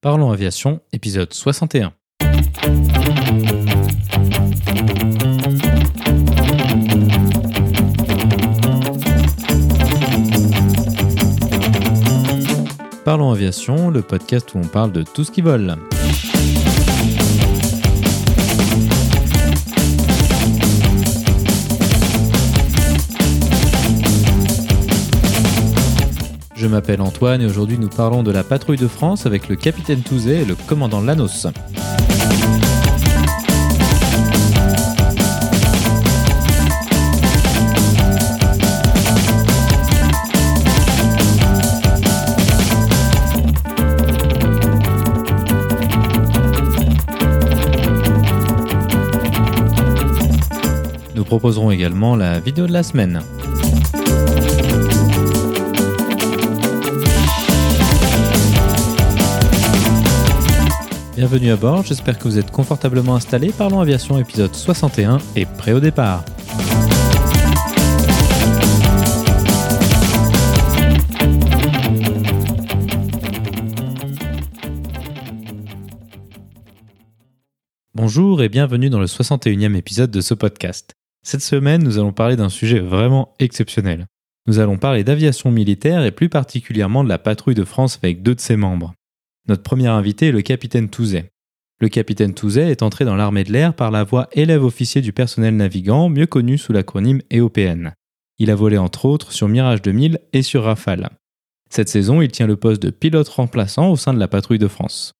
[0.00, 1.92] Parlons Aviation, épisode 61.
[13.04, 15.76] Parlons Aviation, le podcast où on parle de tout ce qui vole.
[26.58, 30.00] Je m'appelle Antoine et aujourd'hui nous parlons de la patrouille de France avec le capitaine
[30.00, 31.46] Touzet et le commandant Lanos.
[51.14, 53.22] Nous proposerons également la vidéo de la semaine.
[61.18, 63.50] Bienvenue à bord, j'espère que vous êtes confortablement installés.
[63.50, 66.24] Parlons Aviation épisode 61 et prêt au départ.
[77.94, 80.92] Bonjour et bienvenue dans le 61e épisode de ce podcast.
[81.26, 84.06] Cette semaine, nous allons parler d'un sujet vraiment exceptionnel.
[84.46, 88.36] Nous allons parler d'aviation militaire et plus particulièrement de la patrouille de France avec deux
[88.36, 88.94] de ses membres.
[89.48, 91.30] Notre premier invité est le capitaine Touzet.
[91.80, 95.14] Le capitaine Touzet est entré dans l'armée de l'air par la voie élève officier du
[95.14, 97.92] personnel navigant, mieux connu sous l'acronyme EOPN.
[98.38, 101.08] Il a volé entre autres sur Mirage 2000 et sur Rafale.
[101.70, 104.68] Cette saison, il tient le poste de pilote remplaçant au sein de la patrouille de
[104.68, 105.12] France.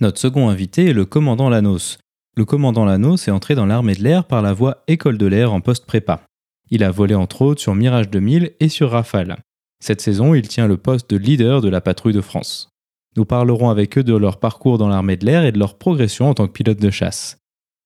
[0.00, 1.98] Notre second invité est le commandant Lanos.
[2.36, 5.52] Le commandant Lanos est entré dans l'armée de l'air par la voie école de l'air
[5.52, 6.22] en poste prépa.
[6.70, 9.36] Il a volé entre autres sur Mirage 2000 et sur Rafale.
[9.80, 12.68] Cette saison, il tient le poste de leader de la patrouille de France.
[13.16, 16.28] Nous parlerons avec eux de leur parcours dans l'armée de l'air et de leur progression
[16.28, 17.38] en tant que pilote de chasse.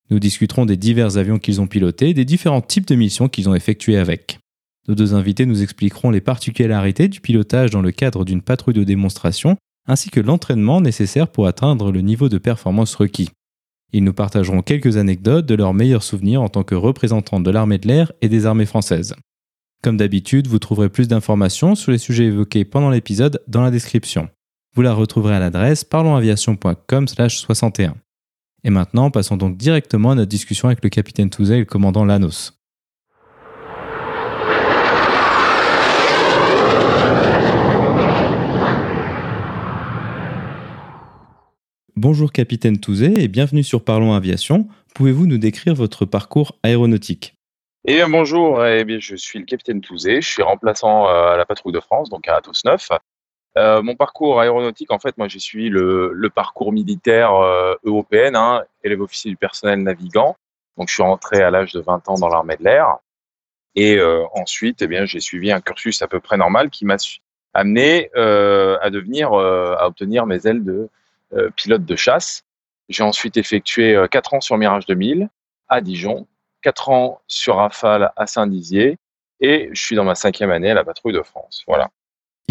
[0.09, 3.55] Nous discuterons des divers avions qu'ils ont pilotés, des différents types de missions qu'ils ont
[3.55, 4.39] effectuées avec.
[4.89, 8.83] Nos deux invités nous expliqueront les particularités du pilotage dans le cadre d'une patrouille de
[8.83, 9.55] démonstration,
[9.87, 13.29] ainsi que l'entraînement nécessaire pour atteindre le niveau de performance requis.
[13.93, 17.77] Ils nous partageront quelques anecdotes de leurs meilleurs souvenirs en tant que représentants de l'armée
[17.77, 19.15] de l'air et des armées françaises.
[19.81, 24.29] Comme d'habitude, vous trouverez plus d'informations sur les sujets évoqués pendant l'épisode dans la description.
[24.73, 27.95] Vous la retrouverez à l'adresse parlonsaviation.com/61.
[28.63, 32.05] Et maintenant, passons donc directement à notre discussion avec le capitaine Touzet et le commandant
[32.05, 32.53] Lanos.
[41.97, 44.69] Bonjour capitaine Touzet et bienvenue sur Parlons Aviation.
[44.95, 47.35] Pouvez-vous nous décrire votre parcours aéronautique?
[47.85, 51.37] Eh bien bonjour, eh bien, je suis le capitaine Touzet, je suis remplaçant euh, à
[51.37, 52.87] la patrouille de France, donc à Atos 9.
[53.57, 58.33] Euh, mon parcours aéronautique, en fait, moi j'ai suivi le, le, parcours militaire euh, européen,
[58.35, 60.37] hein, élève officier du personnel navigant.
[60.77, 62.97] Donc je suis rentré à l'âge de 20 ans dans l'armée de l'air.
[63.75, 66.97] Et euh, ensuite, eh bien, j'ai suivi un cursus à peu près normal qui m'a
[67.53, 70.89] amené euh, à devenir, euh, à obtenir mes ailes de
[71.33, 72.43] euh, pilote de chasse.
[72.89, 75.29] J'ai ensuite effectué 4 ans sur Mirage 2000
[75.69, 76.27] à Dijon,
[76.61, 78.97] 4 ans sur Rafale à Saint-Dizier,
[79.39, 81.63] et je suis dans ma cinquième année à la patrouille de France.
[81.67, 81.89] Voilà.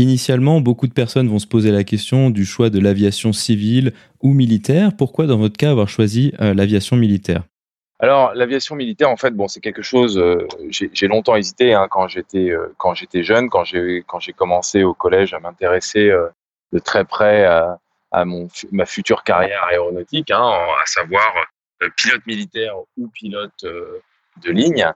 [0.00, 4.32] Initialement, beaucoup de personnes vont se poser la question du choix de l'aviation civile ou
[4.32, 4.96] militaire.
[4.96, 7.42] Pourquoi, dans votre cas, avoir choisi euh, l'aviation militaire?
[7.98, 10.16] Alors, l'aviation militaire, en fait, bon, c'est quelque chose.
[10.16, 14.32] Euh, j'ai longtemps hésité hein, quand j'étais euh, quand j'étais jeune, quand j'ai quand j'ai
[14.32, 16.10] commencé au collège à m'intéresser
[16.72, 20.50] de très près à, mon ma future carrière aéronautique, hein,
[20.82, 21.30] à savoir
[21.98, 24.90] pilote militaire ou pilote de ligne.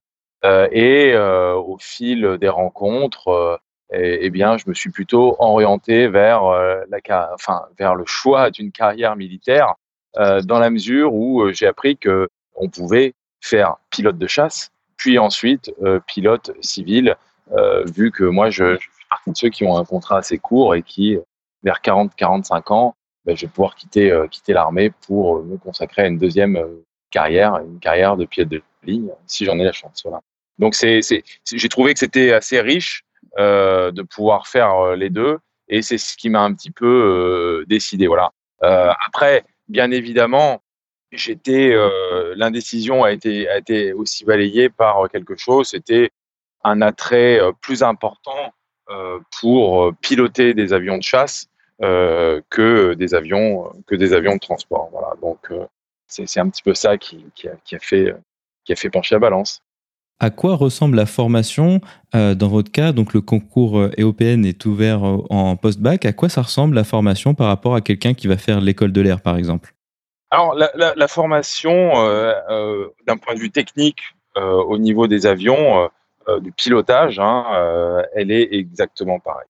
[0.73, 3.61] et au fil des rencontres
[3.93, 8.73] eh bien, je me suis plutôt orienté vers, euh, la, enfin, vers le choix d'une
[8.73, 9.75] carrière militaire,
[10.17, 14.71] euh, dans la mesure où euh, j'ai appris que on pouvait faire pilote de chasse,
[14.97, 15.73] puis ensuite
[16.07, 17.17] pilote civil,
[17.87, 20.83] vu que moi, je, suis partie de ceux qui ont un contrat assez court et
[20.83, 21.19] qui,
[21.63, 26.17] vers 40-45 ans, ben, je vais pouvoir quitter, quitter l'armée pour me consacrer à une
[26.17, 26.59] deuxième
[27.11, 30.07] carrière, une carrière de pilote de ligne, si j'en ai la chance.
[30.59, 31.01] Donc, c'est,
[31.45, 33.05] j'ai trouvé que c'était assez riche
[33.39, 35.39] de pouvoir faire euh, les deux.
[35.69, 38.07] Et c'est ce qui m'a un petit peu euh, décidé.
[38.07, 38.31] Voilà.
[38.61, 40.63] après, bien évidemment,
[41.13, 41.75] j'étais
[42.37, 45.69] l'indécision a été a été aussi balayée par quelque chose.
[45.69, 46.11] C'était
[46.65, 48.53] un attrait plus important
[49.41, 51.49] pour piloter des avions de chasse
[51.81, 54.89] que des avions que des avions de transport.
[54.93, 55.15] Voilà.
[55.23, 55.51] Donc
[56.09, 58.15] c'est un petit peu ça qui, qui a fait
[58.65, 59.63] qui a fait pencher la balance.
[60.21, 61.81] À quoi ressemble la formation
[62.13, 62.93] dans votre cas?
[62.93, 66.07] Donc le concours EOPN est ouvert en post-bac.
[66.07, 69.01] À quoi ça ressemble la formation par rapport à quelqu'un qui va faire l'école de
[69.01, 69.75] l'air, par exemple?
[70.31, 71.93] Alors la, formation,
[73.07, 74.01] d'un point de vue technique,
[74.37, 75.91] au niveau des avions,
[76.41, 79.49] du pilotage, hein, elle est exactement pareille.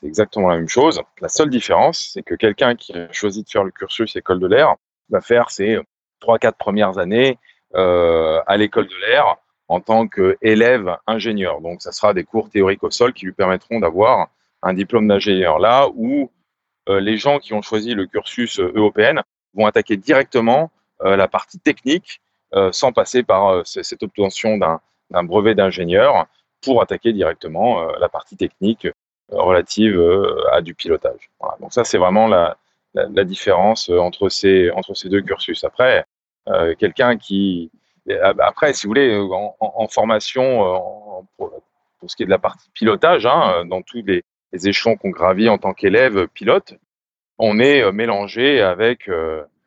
[0.00, 1.00] C'est exactement la même chose.
[1.20, 4.46] La seule différence, c'est que quelqu'un qui a choisi de faire le cursus école de
[4.46, 4.76] l'air
[5.08, 5.78] va faire ses
[6.20, 7.38] trois, quatre premières années
[7.74, 9.36] euh, à l'école de l'air
[9.68, 11.60] en tant qu'élève ingénieur.
[11.60, 14.28] Donc, ça sera des cours théoriques au sol qui lui permettront d'avoir
[14.62, 15.58] un diplôme d'ingénieur.
[15.58, 16.30] Là où
[16.88, 19.22] euh, les gens qui ont choisi le cursus européen
[19.54, 20.70] vont attaquer directement
[21.02, 22.20] euh, la partie technique
[22.70, 26.26] sans passer par cette obtention d'un brevet d'ingénieur
[26.62, 28.86] pour attaquer directement la partie technique
[29.30, 31.30] relative euh, à du pilotage.
[31.60, 32.56] Donc ça, c'est vraiment la,
[33.24, 34.70] différence euh, entre ces,
[35.06, 35.64] deux cursus.
[35.64, 36.04] Après,
[36.48, 37.70] euh, quelqu'un qui...
[38.40, 39.16] Après, si vous voulez,
[39.60, 41.50] en, formation, pour,
[41.98, 44.22] pour, ce qui est de la partie pilotage, hein, dans tous les,
[44.52, 46.74] échelons qu'on gravit en tant qu'élève pilote,
[47.38, 49.06] on est mélangé avec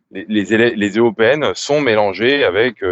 [0.09, 2.83] les, les, élèves, les EOPN sont mélangés avec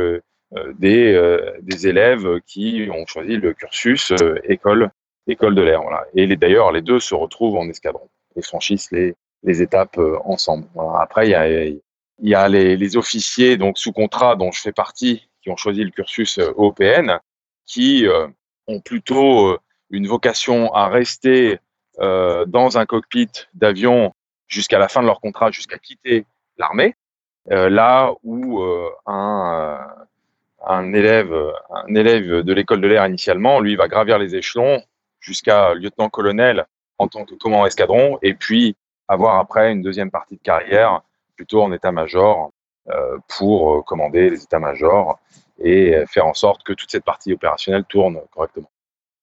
[0.78, 4.14] des, élèves qui ont choisi le cursus
[4.44, 4.92] école
[5.28, 5.82] école de l'air.
[5.82, 6.06] Voilà.
[6.16, 9.16] Et d'ailleurs, les deux se retrouvent en escadron et franchissent les,
[9.62, 10.68] étapes euh, ensemble.
[11.00, 11.66] Après, il y a,
[12.22, 15.82] y a les, les, officiers donc sous contrat dont je fais partie, qui ont choisi
[15.82, 17.18] le cursus euh,
[17.66, 18.28] qui euh,
[18.68, 19.58] ont plutôt
[19.90, 21.60] une vocation à rester
[22.00, 24.14] euh, dans un cockpit d'avion
[24.48, 26.26] jusqu'à la fin de leur contrat, jusqu'à quitter
[26.58, 26.96] l'armée.
[27.50, 28.62] Euh, là où
[29.06, 31.34] un, élève,
[31.72, 34.84] un élève de l'école de l'air initialement, lui, va gravir les échelons
[35.22, 36.66] jusqu'à lieutenant-colonel
[36.98, 38.76] en tant que commandant escadron, et puis
[39.08, 41.04] avoir après une deuxième partie de carrière
[41.38, 42.57] plutôt en état-major euh,
[43.38, 45.20] pour euh, commander les états-majors
[45.60, 48.70] et faire en sorte que toute cette partie opérationnelle tourne correctement.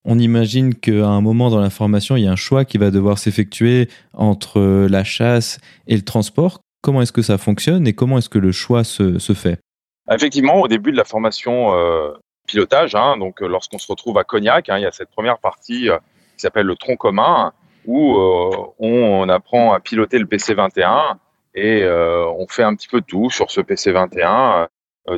[0.05, 2.91] On imagine qu'à un moment dans la formation, il y a un choix qui va
[2.91, 6.61] devoir s'effectuer entre la chasse et le transport.
[6.83, 9.61] Comment est-ce que ça fonctionne et comment est-ce que le choix se, se fait?
[10.11, 12.13] Effectivement, au début de la formation euh,
[12.47, 12.95] pilotage.
[12.95, 15.89] Hein, donc, euh, lorsqu'on se retrouve à Cognac, hein, il y a cette première partie
[15.89, 15.99] euh,
[16.37, 17.53] qui s'appelle le tronc commun,
[17.87, 21.17] où euh, on, apprend à piloter le PC-21
[21.55, 24.69] et on fait un petit peu tout sur ce PC-21,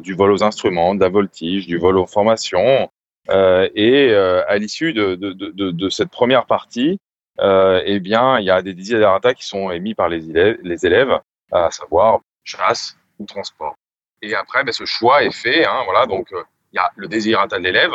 [0.01, 2.91] du vol aux instruments, de la voltige, du vol aux formations.
[3.31, 6.99] et à l'issue de, cette première partie,
[7.41, 11.19] eh bien, il y a des desiderata qui sont émis par les élèves,
[11.53, 13.75] à savoir chasse ou transport.
[14.23, 15.67] Et après, ben, ce choix est fait.
[15.67, 17.93] Hein, voilà, donc il y a le désir de l'élève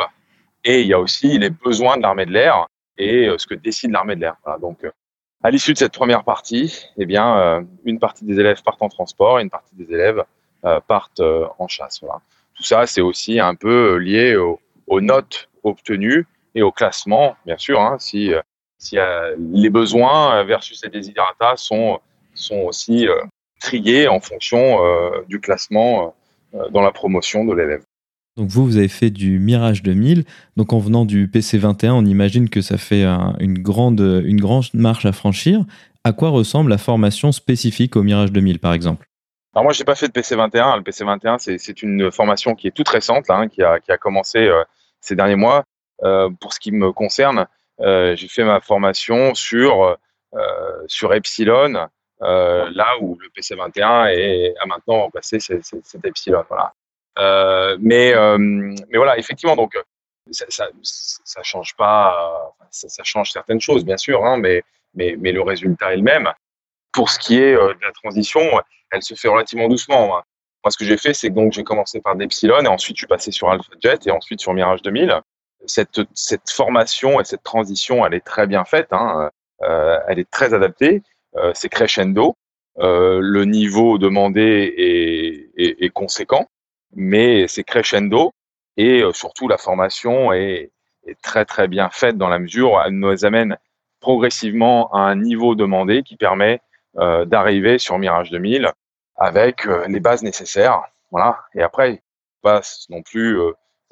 [0.64, 2.66] et il y a aussi les besoins de l'armée de l'air
[2.98, 4.36] et euh, ce que décide l'armée de l'air.
[4.60, 4.90] donc, euh,
[5.42, 8.88] à l'issue de cette première partie, eh bien, euh, une partie des élèves partent en
[8.88, 10.24] transport et une partie des élèves
[10.86, 11.20] partent
[11.58, 11.98] en chasse.
[12.54, 16.24] Tout ça, c'est aussi un peu lié aux, notes obtenues
[16.54, 17.80] et au classement, bien sûr.
[17.80, 18.30] Hein, si,
[18.78, 18.96] si
[19.36, 21.98] les besoins versus les desiderata sont,
[22.34, 23.08] sont aussi
[23.58, 24.78] triés en fonction
[25.26, 26.14] du classement
[26.70, 27.82] dans la promotion de l'élève.
[28.36, 30.24] Donc vous, vous avez fait du Mirage 2000.
[30.56, 35.04] Donc en venant du PC21, on imagine que ça fait une, grande, une grande marche
[35.04, 35.64] à franchir.
[36.04, 39.06] À quoi ressemble la formation spécifique au Mirage 2000, par exemple?
[39.54, 40.76] Alors moi, j'ai pas fait de PC21.
[40.76, 44.64] Le PC21, c'est une formation qui est toute récente, hein, qui, a, commencé euh,
[45.00, 45.64] ces derniers mois.
[46.02, 47.46] Euh, pour ce qui me concerne,
[47.80, 49.96] euh, j'ai fait ma formation sur
[50.86, 51.88] sur Epsilon,
[52.20, 56.42] là où le PC21 est, a maintenant remplacé cet Epsilon.
[56.48, 56.72] Voilà.
[57.18, 59.76] Euh, mais, euh, mais voilà, effectivement, donc
[60.30, 64.62] ça, ça, change pas, ça, change certaines choses, bien sûr, hein, mais,
[64.94, 66.30] mais, mais le résultat est le même.
[66.92, 68.42] Pour ce qui est euh, de la transition,
[68.90, 70.16] elle se fait relativement doucement.
[70.16, 70.22] Hein.
[70.64, 73.00] Moi, ce que j'ai fait, c'est que donc j'ai commencé par Epsilon et ensuite je
[73.00, 75.20] suis passé sur Alpha Jet et ensuite sur Mirage 2000.
[75.66, 78.88] Cette, cette formation et cette transition, elle est très bien faite.
[78.92, 79.30] Hein.
[79.60, 81.02] Elle est très adaptée.
[81.54, 82.36] C'est crescendo.
[82.76, 84.72] Le niveau demandé
[85.56, 86.48] est conséquent
[86.94, 88.32] mais c'est crescendo
[88.76, 90.70] et euh, surtout la formation est,
[91.20, 93.58] très très bien faite dans la mesure où elle nous amène
[94.00, 96.60] progressivement à un niveau demandé qui permet
[96.98, 98.70] euh, d'arriver sur Mirage 2000
[99.16, 100.82] avec euh, les bases nécessaires.
[101.10, 101.38] Voilà.
[101.54, 102.02] Et après,
[102.42, 103.40] pas non plus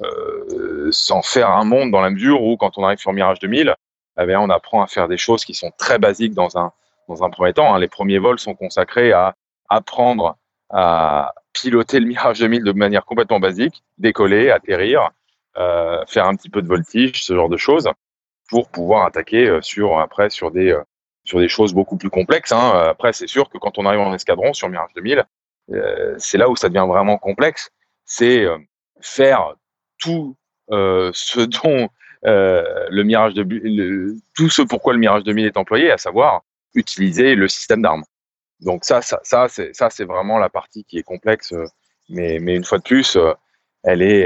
[0.02, 3.74] euh, sans faire un monde dans la mesure où quand on arrive sur Mirage 2000,
[4.20, 6.72] eh bien, on apprend à faire des choses qui sont très basiques dans un,
[7.08, 7.74] dans un premier temps.
[7.74, 7.78] Hein.
[7.78, 9.34] Les premiers vols sont consacrés à
[9.68, 10.36] apprendre
[10.68, 15.10] à piloter le Mirage 2000 de manière complètement basique, décoller, atterrir,
[15.56, 17.88] euh, faire un petit peu de voltige, ce genre de choses,
[18.50, 20.82] pour pouvoir attaquer euh, sur après sur des euh,
[21.24, 22.50] sur des choses beaucoup plus complexes.
[22.50, 22.72] Hein.
[22.88, 25.24] Après, c'est sûr que quand on arrive en escadron sur Mirage 2000,
[25.72, 27.70] euh, c'est là où ça devient vraiment complexe.
[28.04, 28.46] C'est
[29.00, 29.54] faire
[29.98, 30.34] tout
[30.70, 31.88] ce dont
[32.22, 36.42] le Mirage de tout ce pourquoi le Mirage 2000 est employé, à savoir
[36.74, 38.04] utiliser le système d'armes.
[38.60, 41.54] Donc ça, ça, ça c'est vraiment la partie qui est complexe,
[42.08, 43.16] mais, mais une fois de plus,
[43.82, 44.22] elle est,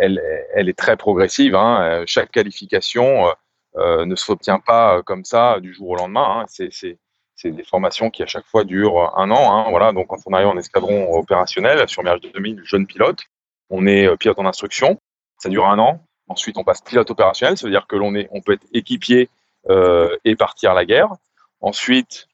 [0.00, 0.22] elle,
[0.54, 1.54] elle est très progressive.
[1.54, 2.04] Hein.
[2.06, 3.32] Chaque qualification
[3.76, 6.42] ne s'obtient pas comme ça du jour au lendemain.
[6.42, 6.44] Hein.
[6.48, 9.52] C'est des formations qui à chaque fois durent un an.
[9.52, 13.24] Hein, voilà, donc quand on arrive en escadron opérationnel sur Mirage 2000, jeune pilote,
[13.70, 15.00] on est euh, pilote en instruction,
[15.38, 16.00] ça dure un an.
[16.28, 19.28] Ensuite, on passe pilote opérationnel, ça veut dire que l'on on peut être équipier
[19.68, 21.08] euh, et partir à la guerre.
[21.60, 22.28] Ensuite,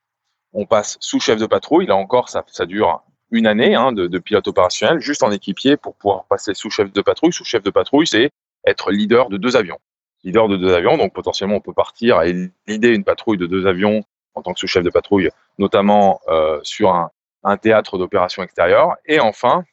[0.52, 1.86] on passe sous-chef de patrouille.
[1.86, 5.94] Là encore, ça, ça dure une année hein, de, pilote opérationnel, juste en équipier pour
[5.96, 7.32] pouvoir passer sous-chef de patrouille.
[7.32, 8.30] Sous-chef de patrouille, c'est
[8.66, 9.78] être leader de deux avions.
[10.22, 13.66] Leader de deux avions, donc potentiellement on peut partir et leader une patrouille de deux
[13.66, 14.04] avions
[14.34, 17.10] en tant que sous-chef de patrouille, notamment euh, sur un,
[17.42, 18.94] un théâtre d'opération extérieure.
[19.06, 19.64] Et enfin,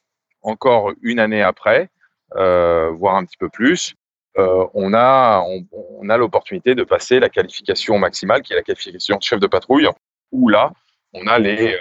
[0.42, 1.88] encore une année après,
[2.36, 3.94] euh, voire un petit peu plus,
[4.38, 8.62] euh, on a, on, on a l'opportunité de passer la qualification maximale, qui est la
[8.62, 9.88] qualification de chef de patrouille,
[10.32, 10.72] où là,
[11.12, 11.78] on a les euh,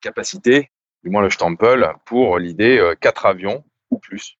[0.00, 0.70] capacités,
[1.04, 4.36] du moins le Stempel, pour l'idée quatre avions ou plus.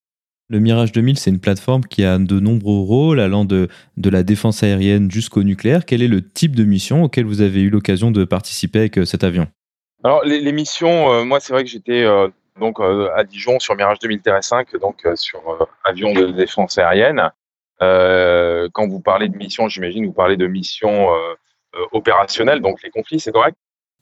[0.48, 4.24] Le Mirage 2000, c'est une plateforme qui a de nombreux rôles, allant de, de la
[4.24, 5.86] défense aérienne jusqu'au nucléaire.
[5.86, 9.04] Quel est le type de mission auquel vous avez eu l'occasion de participer avec euh,
[9.04, 9.46] cet avion?
[10.02, 12.28] Alors, les, les missions, euh, moi, c'est vrai que j'étais euh,
[12.60, 16.78] donc euh, à Dijon sur Mirage 2000 TR5, donc euh, sur euh, avion de défense
[16.78, 17.30] aérienne.
[17.80, 21.08] quand vous parlez de mission, j'imagine vous parlez de mission
[21.92, 23.56] opérationnelle, donc les conflits, c'est correct?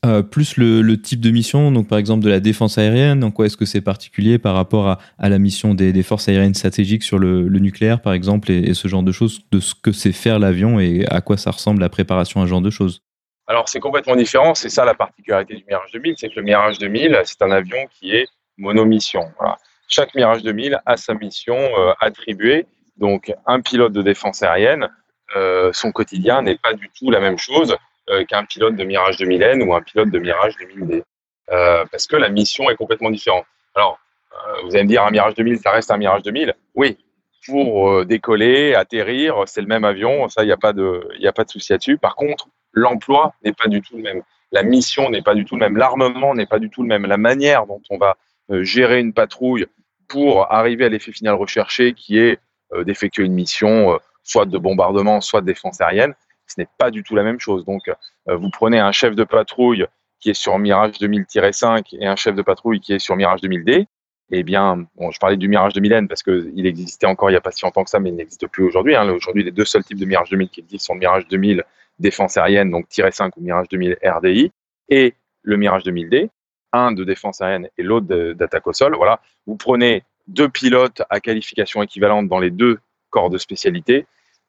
[0.06, 3.32] Euh, plus le, le, type de mission, donc par exemple de la défense aérienne, en
[3.32, 6.54] quoi est-ce que c'est particulier par rapport à, à la mission des, des, forces aériennes
[6.54, 9.75] stratégiques sur le, le nucléaire, par exemple, et, et, ce genre de choses, de ce
[9.75, 12.70] que c'est faire l'avion et à quoi ça ressemble la préparation à ce genre de
[12.70, 13.02] choses?
[13.48, 16.78] Alors c'est complètement différent, c'est ça la particularité du Mirage 2000, c'est que le Mirage
[16.78, 19.22] 2000, c'est un avion qui est monomission.
[19.40, 19.56] Voilà.
[19.88, 22.66] Chaque Mirage 2000 a sa mission euh, attribuée,
[22.98, 24.88] donc un pilote de défense aérienne, euh,
[25.73, 27.76] son quotidien n'est pas du tout la même chose
[28.11, 31.02] euh, qu'un pilote de Mirage 2000N ou un pilote de Mirage 2000D.
[31.50, 33.44] Euh, parce que la mission est complètement différente.
[33.75, 33.99] Alors,
[34.32, 36.99] euh, vous allez me dire, un Mirage 2000, ça reste un Mirage 2000 Oui,
[37.47, 41.32] pour euh, décoller, atterrir, c'est le même avion, ça, il n'y a pas de, a
[41.32, 41.99] pas de souci là-dessus.
[41.99, 44.23] Par contre, l'emploi n'est pas du tout le même.
[44.52, 45.76] La mission n'est pas du tout le même.
[45.76, 47.06] L'armement n'est pas du tout le même.
[47.06, 48.16] La manière dont on va
[48.50, 49.66] euh, gérer une patrouille
[50.08, 52.38] pour arriver à l'effet final recherché, qui est
[52.73, 56.14] euh, d'effectuer une mission, soit de bombardement, soit de défense aérienne,
[56.47, 57.64] ce n'est pas du tout la même chose.
[57.64, 59.87] Donc, euh, vous prenez un chef de patrouille
[60.20, 63.87] qui est sur Mirage 2000-5 et un chef de patrouille qui est sur Mirage 2000D.
[64.30, 67.40] Eh bien, bon, je parlais du Mirage 2000N parce qu'il existait encore il n'y a
[67.40, 68.94] pas si longtemps que ça, mais il n'existe plus aujourd'hui.
[68.94, 69.08] Hein.
[69.08, 71.64] Aujourd'hui, les deux seuls types de Mirage 2000 qui existent sont le Mirage 2000
[71.99, 74.52] défense aérienne, donc tiré 5 ou Mirage 2000 RDI,
[74.90, 76.28] et le Mirage 2000D,
[76.73, 78.94] un de défense aérienne et l'autre d'attaque au sol.
[78.97, 84.06] Voilà, vous prenez deux pilotes à qualification équivalente dans les deux corps de spécialité.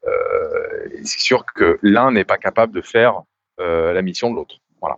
[0.08, 3.22] Euh, c'est sûr que l'un n'est pas capable de faire
[3.60, 4.58] euh, la mission de l'autre.
[4.82, 4.98] Voilà.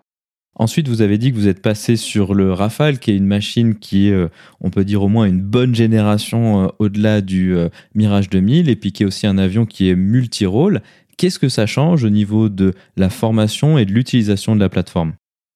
[0.55, 3.79] Ensuite, vous avez dit que vous êtes passé sur le Rafale, qui est une machine
[3.79, 4.29] qui est, euh,
[4.60, 7.55] on peut dire au moins une bonne génération au-delà du
[7.96, 10.81] Mirage 2000, et puis qui est aussi un avion qui est multi-rôle.
[11.17, 15.13] Qu'est-ce que ça change au niveau de la formation et de l'utilisation de la plateforme?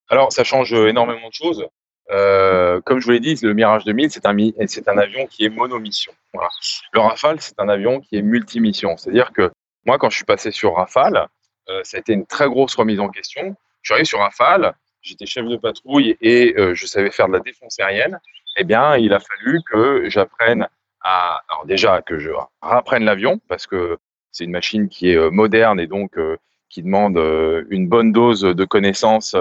[0.09, 1.65] Alors, ça change énormément de choses.
[2.11, 4.35] Euh, comme je vous l'ai dit, le Mirage 2000, c'est un,
[4.67, 6.13] c'est un avion qui est monomission.
[6.33, 6.49] Voilà.
[6.93, 8.95] Le Rafale, c'est un avion qui est multimission.
[8.97, 9.51] C'est-à-dire que
[9.85, 11.27] moi, quand je suis passé sur Rafale,
[11.69, 13.55] euh, ça a été une très grosse remise en question.
[13.81, 17.33] Je suis arrivé sur Rafale, j'étais chef de patrouille et euh, je savais faire de
[17.33, 18.19] la défense aérienne.
[18.57, 20.67] Eh bien, il a fallu que j'apprenne
[21.01, 22.31] à, alors déjà que je
[22.61, 23.97] rapprenne l'avion parce que
[24.31, 26.17] c'est une machine qui est moderne et donc
[26.69, 27.17] qui demande
[27.69, 29.35] une bonne dose de connaissances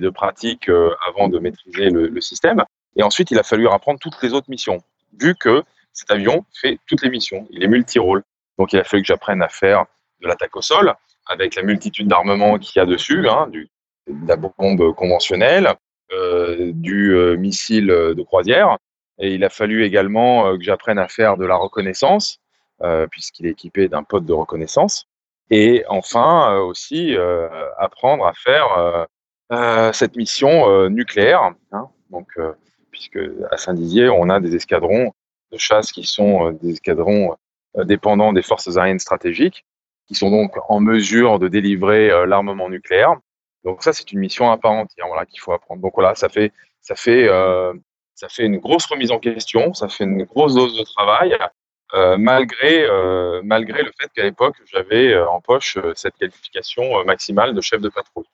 [0.00, 0.68] de pratique
[1.08, 2.64] avant de maîtriser le, système.
[2.96, 4.82] Et ensuite, il a fallu apprendre toutes les autres missions,
[5.18, 7.46] vu que cet avion fait toutes les missions.
[7.50, 8.22] Il est multi-rôle.
[8.58, 9.84] Donc, il a fallu que j'apprenne à faire
[10.20, 10.94] de l'attaque au sol,
[11.26, 13.68] avec la multitude d'armements qu'il y a dessus, hein, du,
[14.06, 15.74] de la bombe conventionnelle,
[16.12, 18.76] euh, du euh, missile de croisière.
[19.18, 22.38] Et il a fallu également euh, que j'apprenne à faire de la reconnaissance,
[22.82, 25.06] euh, puisqu'il est équipé d'un pod de reconnaissance.
[25.50, 27.14] Et enfin aussi
[27.76, 29.06] apprendre à faire
[29.50, 31.52] cette mission nucléaire.
[31.72, 32.28] Hein, donc,
[32.90, 33.20] puisque
[33.50, 35.12] à Saint-Dizier, on a des escadrons
[35.52, 37.36] de chasse qui sont des escadrons
[37.76, 39.64] dépendants des forces aériennes stratégiques
[40.06, 43.14] qui sont donc en mesure de délivrer euh, l'armement nucléaire.
[43.64, 45.80] Donc ça, c'est une mission à part entière, voilà, qu'il faut apprendre.
[45.80, 47.72] Donc voilà, ça fait, ça fait, euh,
[48.14, 51.36] ça fait une grosse remise en question, ça fait une grosse dose de travail,
[51.94, 57.54] euh, malgré, euh, malgré le fait qu'à l'époque, j'avais euh, en poche cette qualification maximale
[57.54, 58.26] de chef de patrouille.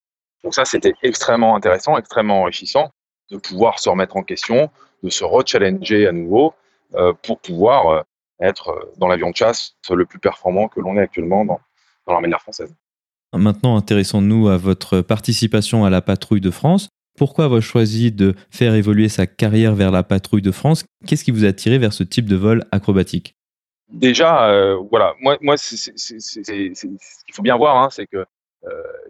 [0.45, 2.91] Donc ça, c'était extrêmement intéressant, extrêmement enrichissant
[3.31, 4.71] de pouvoir se remettre en question,
[5.03, 6.55] de se rechallenger à nouveau
[7.23, 8.05] pour pouvoir
[8.41, 11.61] être dans l'avion de chasse le plus performant que l'on est actuellement dans,
[12.07, 12.75] dans l'armée de l'air française.
[13.33, 16.89] Maintenant, intéressons-nous à votre participation à la patrouille de France.
[17.17, 20.85] Pourquoi avoir choisi de faire évoluer sa carrière vers la patrouille de France?
[21.07, 23.35] Qu'est-ce qui vous a tiré vers ce type de vol acrobatique?
[23.93, 28.25] Déjà, euh, voilà, moi, moi ce qu'il faut bien voir, hein, c'est que euh,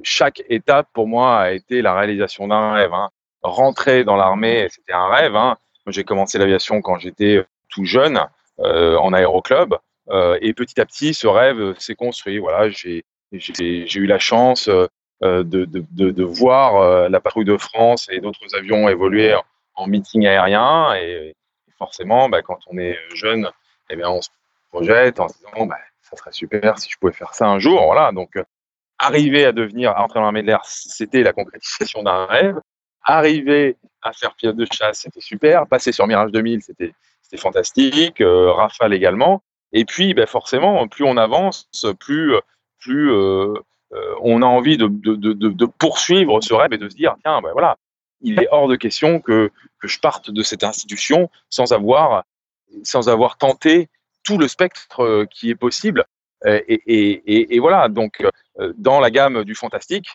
[0.02, 2.92] chaque étape pour moi a été la réalisation d'un rêve.
[2.94, 3.10] Hein.
[3.42, 5.34] Rentrer dans l'armée, c'était un rêve.
[5.36, 5.56] Hein.
[5.86, 8.20] J'ai commencé l'aviation quand j'étais tout jeune
[8.60, 9.74] euh, en aéroclub,
[10.40, 12.38] et petit à petit, ce rêve s'est construit.
[12.38, 14.68] Voilà, j'ai eu la chance
[15.20, 19.34] de, voir la patrouille de France et d'autres avions évoluer
[19.74, 20.94] en, meeting aérien.
[20.96, 21.34] Et,
[21.80, 23.50] forcément, bah, quand on est jeune,
[23.88, 24.28] eh bien, on se
[24.70, 27.84] projette en se disant, bah, ça serait super si je pouvais faire ça un jour.
[27.86, 28.12] Voilà.
[28.12, 28.44] Donc, euh,
[29.00, 32.60] arriver à devenir, à entrer dans de l'air, c'était la concrétisation d'un rêve.
[33.02, 35.66] Arriver à faire pilote de chasse, c'était super.
[35.66, 36.92] Passer sur Mirage 2000, c'était
[37.36, 38.20] fantastique.
[38.20, 39.42] Euh, Rafale également.
[39.72, 42.34] Et puis, bah, forcément, plus on avance, plus,
[42.78, 43.10] plus
[43.92, 47.16] euh, on a envie de, de, de, de, poursuivre ce rêve et de se dire,
[47.22, 47.76] tiens, ben voilà,
[48.20, 52.24] il est hors de question que, que je parte de cette institution sans avoir,
[52.84, 53.88] sans avoir tenté
[54.22, 56.04] tout le spectre euh, qui est possible.
[56.46, 58.22] Et, et, voilà, donc
[58.58, 60.08] euh, dans la gamme du fantastique,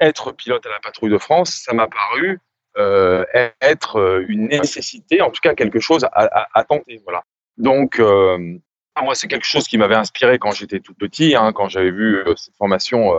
[0.00, 2.40] être pilote à la patrouille de France, ça m'a paru
[2.76, 3.24] euh,
[3.60, 7.00] être une nécessité, en tout cas quelque chose à, tenter.
[7.04, 7.22] Voilà.
[7.58, 8.58] Donc, euh,
[9.00, 12.22] moi, c'est quelque chose qui m'avait inspiré quand j'étais tout petit, hein, quand j'avais vu
[12.36, 13.12] cette formation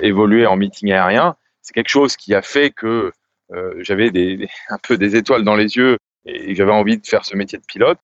[0.00, 1.36] évoluer en meeting aérien.
[1.62, 3.12] C'est quelque chose qui a fait que
[3.78, 4.10] j'avais
[4.68, 7.64] un peu des étoiles dans les yeux et j'avais envie de faire ce métier de
[7.64, 7.98] pilote.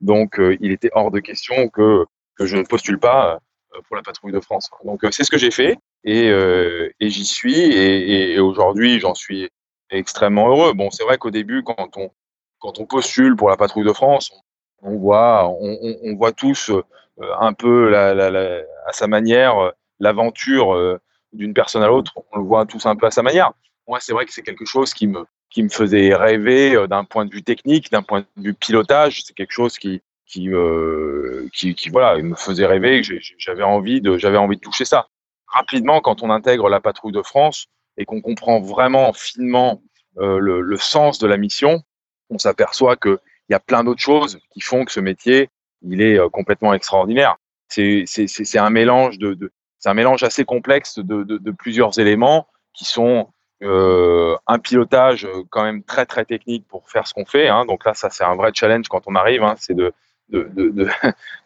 [0.00, 2.06] Donc, euh, il était hors de question que,
[2.36, 3.38] que je ne postule pas
[3.74, 4.70] euh, pour la patrouille de France.
[4.84, 7.60] Donc, euh, c'est ce que j'ai fait et, et j'y suis.
[7.60, 9.50] Et, aujourd'hui, j'en suis
[9.90, 10.72] extrêmement heureux.
[10.72, 12.10] Bon, c'est vrai qu'au début, quand on,
[12.58, 14.32] quand on postule pour la patrouille de France,
[14.82, 16.70] on, voit, on, voit tous
[17.38, 20.98] un peu à sa manière l'aventure
[21.34, 22.14] d'une personne à l'autre.
[22.32, 23.52] On le voit tous un peu à sa manière.
[23.86, 27.04] Moi, c'est vrai que c'est quelque chose qui me, qui me faisait rêver euh, d'un
[27.04, 29.24] point de vue technique, d'un point de vue pilotage.
[29.24, 33.02] C'est quelque chose qui, qui, euh, qui, qui, voilà, me faisait rêver.
[33.38, 35.08] J'avais envie de, j'avais envie de toucher ça.
[35.48, 39.82] Rapidement, quand on intègre la patrouille de France et qu'on comprend vraiment finement
[40.18, 41.82] euh, le, sens de la mission,
[42.30, 45.50] on s'aperçoit qu'il y a plein d'autres choses qui font que ce métier,
[45.82, 47.36] il est euh, complètement extraordinaire.
[47.68, 48.04] C'est
[48.56, 53.28] un mélange de, c'est un mélange assez complexe de, de, plusieurs éléments qui sont
[53.62, 57.48] un pilotage quand même très très technique pour faire ce qu'on fait.
[57.48, 57.66] Hein.
[57.66, 59.54] Donc là, ça c'est un vrai challenge quand on arrive, hein.
[59.58, 59.92] c'est de
[60.30, 60.88] de, de,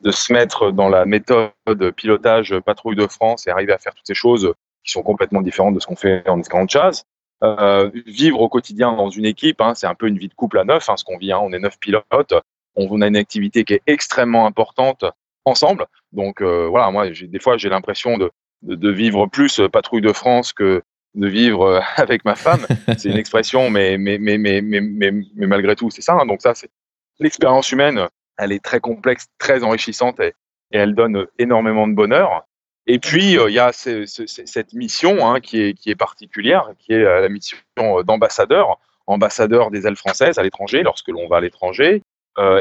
[0.01, 1.53] de, se mettre dans la méthode
[1.97, 4.53] pilotage patrouille de France et arriver à faire toutes ces choses
[4.85, 7.05] qui sont complètement différentes de ce qu'on fait en escadron de chasse.
[7.43, 10.59] Euh, vivre au quotidien dans une équipe, hein, c'est un peu une vie de couple
[10.59, 11.33] à neuf, hein, ce qu'on vit.
[11.33, 11.41] Hein.
[11.43, 12.35] On est neuf pilotes,
[12.77, 15.05] on a une activité qui est extrêmement importante
[15.45, 15.87] ensemble.
[16.13, 18.31] Donc euh, voilà, moi, des fois, j'ai l'impression de,
[18.63, 20.83] de, de, vivre plus patrouille de France que
[21.15, 22.67] de vivre euh, avec ma femme.
[22.99, 26.17] C'est une expression, mais, mais, mais, mais, mais, mais, malgré tout, c'est ça.
[26.27, 26.71] Donc ça, c'est
[27.19, 28.09] l'expérience humaine.
[28.39, 30.35] Elle est très complexe, très enrichissante et,
[30.71, 32.47] elle donne énormément de bonheur.
[32.87, 37.21] Et puis, euh, il y a cette mission hein, qui, est, particulière, qui est euh,
[37.21, 37.57] la mission
[38.03, 42.03] d'ambassadeur, ambassadeur des ailes françaises à l'étranger lorsque l'on va à l'étranger,
[42.39, 42.61] euh,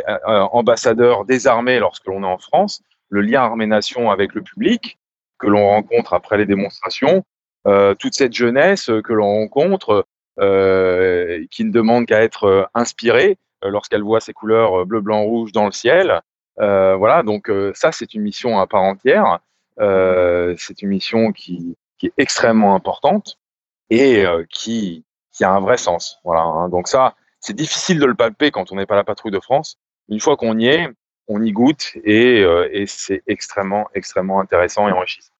[0.51, 4.99] ambassadeur des armées lorsque l'on est en France, le lien armée-nation avec le public
[5.39, 7.23] que l'on rencontre après les démonstrations,
[7.67, 10.05] euh, toute cette jeunesse que l'on rencontre,
[10.39, 15.51] euh, qui ne demande qu'à être euh, inspirée lorsqu'elle voit ces couleurs bleu, blanc, rouge
[15.51, 16.21] dans le ciel.
[16.57, 19.39] voilà, donc ça, c'est une mission à part entière.
[19.77, 23.39] c'est une mission qui, est extrêmement importante
[23.89, 25.05] et qui,
[25.41, 26.19] a un vrai sens.
[26.23, 26.69] Voilà, hein.
[26.69, 29.77] donc ça, c'est difficile de le palper quand on n'est pas la patrouille de France.
[30.09, 30.87] Une fois qu'on y est,
[31.27, 35.33] on y goûte et, et c'est extrêmement, extrêmement intéressant et enrichissant.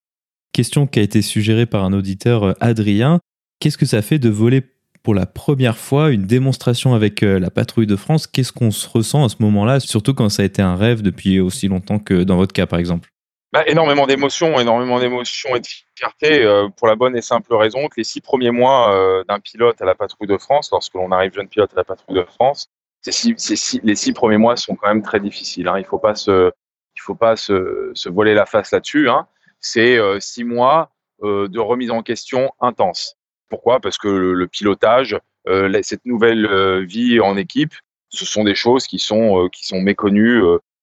[0.53, 3.19] Question qui a été suggérée par un auditeur, euh, Adrien.
[3.59, 4.62] Qu'est-ce que ça fait de voler
[5.03, 8.87] pour la première fois une démonstration avec euh, la patrouille de France Qu'est-ce qu'on se
[8.87, 12.23] ressent à ce moment-là, surtout quand ça a été un rêve depuis aussi longtemps que
[12.23, 13.09] dans votre cas, par exemple?
[13.51, 17.87] Bah, énormément d'émotions, énormément d'émotions et de fierté euh, pour la bonne et simple raison
[17.87, 21.33] que les six premiers mois d'un pilote à la patrouille de France, lorsque l'on arrive
[21.33, 22.69] jeune pilote à la patrouille de France,
[23.01, 25.67] six, six, les six premiers mois sont quand même très difficiles.
[25.67, 25.77] Hein.
[25.77, 26.51] Il faut pas se,
[26.95, 29.09] il faut pas se, voiler la face là-dessus.
[29.09, 29.27] Hein
[29.63, 30.91] c'est euh, six mois
[31.23, 33.15] euh, de remise en question intense.
[33.53, 33.79] Pourquoi?
[33.79, 35.15] Parce que le, pilotage,
[35.47, 37.75] euh, cette nouvelle vie en équipe,
[38.09, 40.41] ce sont des choses qui sont, qui sont méconnues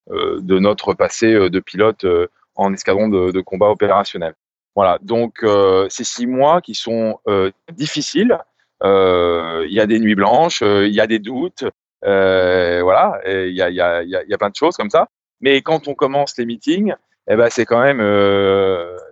[0.09, 2.07] de notre passé de pilote
[2.55, 4.35] en escadron de, combat opérationnel.
[4.77, 5.45] Voilà, donc
[5.89, 7.19] ces six mois qui sont
[7.73, 8.39] difficiles,
[8.85, 11.65] il y a des nuits blanches, il y a des doutes,
[12.03, 15.09] voilà, il y a, y, a, y a plein de choses comme ça.
[15.41, 16.95] Mais quand on commence les meetings,
[17.29, 18.01] eh ben, c'est quand même,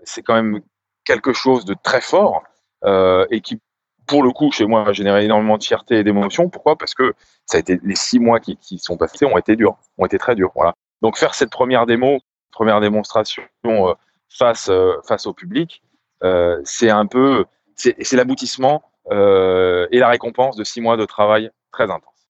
[0.05, 0.61] c'est quand même
[1.05, 2.44] quelque chose de très fort
[2.85, 3.61] et qui
[4.09, 6.49] pour le coup, chez moi, a généré énormément de fierté et d'émotion.
[6.49, 6.77] Pourquoi?
[6.77, 7.12] Parce que
[7.45, 10.35] ça a été les six mois qui, sont passés ont été durs, ont été très
[10.35, 10.51] durs.
[10.57, 10.75] Voilà.
[11.03, 12.19] Donc faire cette première démo,
[12.51, 13.93] première démonstration euh,
[14.31, 15.83] face euh, face au public,
[16.25, 17.45] euh, c'est un peu,
[17.77, 22.29] c'est l'aboutissement et la récompense de six mois de travail très intense.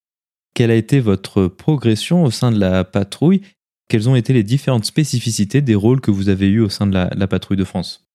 [0.55, 3.43] Quelle a été votre progression au sein de la patrouille?
[3.89, 6.95] Quelles ont été les différentes spécificités des rôles que vous avez eus au sein de
[6.95, 8.08] la patrouille de France?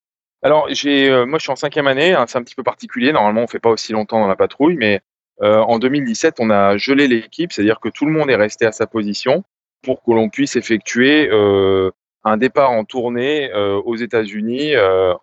[0.44, 2.12] Alors, j'ai, euh, moi, je suis en cinquième année.
[2.12, 3.12] Hein, c'est un petit peu particulier.
[3.12, 5.00] Normalement, on fait pas aussi longtemps dans la patrouille, mais
[5.40, 8.72] euh, en 2017, on a gelé l'équipe, c'est-à-dire que tout le monde est resté à
[8.72, 9.42] sa position
[9.82, 11.90] pour que l'on puisse effectuer euh,
[12.24, 14.72] un départ en tournée aux États-Unis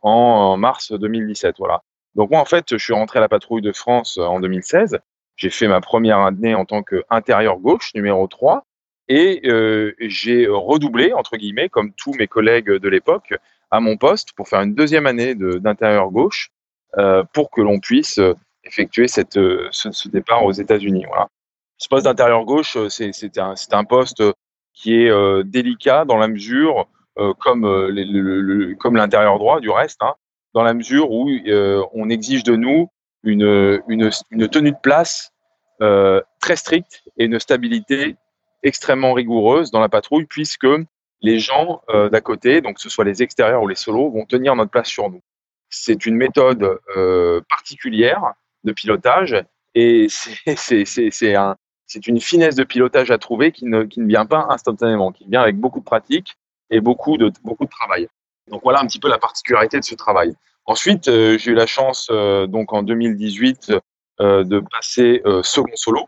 [0.04, 1.56] en, mars 2017.
[1.60, 1.82] Voilà.
[2.16, 5.00] Donc moi, en fait, je suis rentré à la patrouille de France en 2016.
[5.36, 8.66] J'ai fait ma première année en tant qu'intérieur gauche, numéro 3,
[9.08, 9.42] et
[10.00, 13.34] j'ai redoublé, entre guillemets, comme tous mes collègues de l'époque,
[13.72, 16.52] à mon poste pour faire une deuxième année d'intérieur gauche
[16.98, 21.06] euh, pour que l'on puisse euh, effectuer cette, euh, ce, départ aux États-Unis.
[21.08, 21.30] Voilà.
[21.78, 24.22] Ce poste d'intérieur gauche, c'est un, un, poste
[24.74, 26.88] qui est délicat dans la mesure,
[27.40, 27.66] comme
[28.78, 30.14] comme l'intérieur droit du reste, hein,
[30.54, 31.28] dans la mesure où
[31.94, 32.88] on exige de nous
[33.24, 35.32] une, une, une tenue de place
[35.80, 38.16] très stricte et une stabilité
[38.62, 40.68] extrêmement rigoureuse dans la patrouille, puisque
[41.22, 44.26] les gens euh, d'à côté, donc que ce soit les extérieurs ou les solos, vont
[44.26, 45.22] tenir notre place sur nous.
[45.70, 49.36] C'est une méthode euh, particulière de pilotage
[49.76, 50.08] et
[50.56, 51.56] c'est un,
[52.08, 55.42] une finesse de pilotage à trouver qui ne, qui ne vient pas instantanément, qui vient
[55.42, 56.36] avec beaucoup de pratique
[56.70, 58.08] et beaucoup de, beaucoup de travail.
[58.50, 60.36] Donc voilà un petit peu la particularité de ce travail.
[60.66, 63.74] Ensuite, euh, j'ai eu la chance, euh, donc en 2018,
[64.20, 66.08] euh, de passer second solo.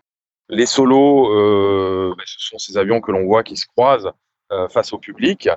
[0.49, 1.30] Les solos,
[2.15, 4.12] ben, ce sont ces avions que l'on voit qui se croisent euh,
[4.70, 5.50] face au public.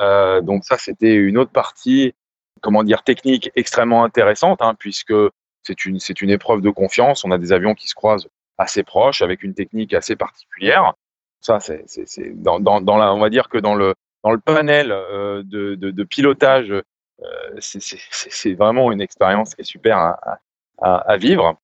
[0.00, 2.14] Euh, donc ça, c'était une autre partie,
[2.60, 5.14] comment dire, technique extrêmement intéressante, hein, puisque
[5.62, 7.24] c'est une, c'est une épreuve de confiance.
[7.24, 10.94] On a des avions qui se croisent assez proches, avec une technique assez particulière.
[11.40, 14.38] Ça, c'est, c'est, c'est dans, dans, la, on va dire que dans le, dans le
[14.38, 16.82] panel euh, de, de, pilotage, euh,
[17.58, 20.40] c'est, c'est, c'est vraiment une expérience qui est super à,
[20.80, 21.56] à, vivre.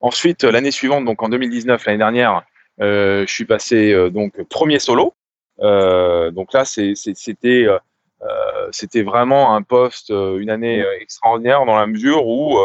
[0.00, 2.44] Ensuite, l'année suivante, donc en 2019, l'année dernière,
[2.80, 5.14] euh, je suis passé donc premier solo.
[5.60, 7.78] Euh, donc là, c'était euh,
[8.22, 12.58] euh, c'était vraiment un poste, une année extraordinaire dans la mesure où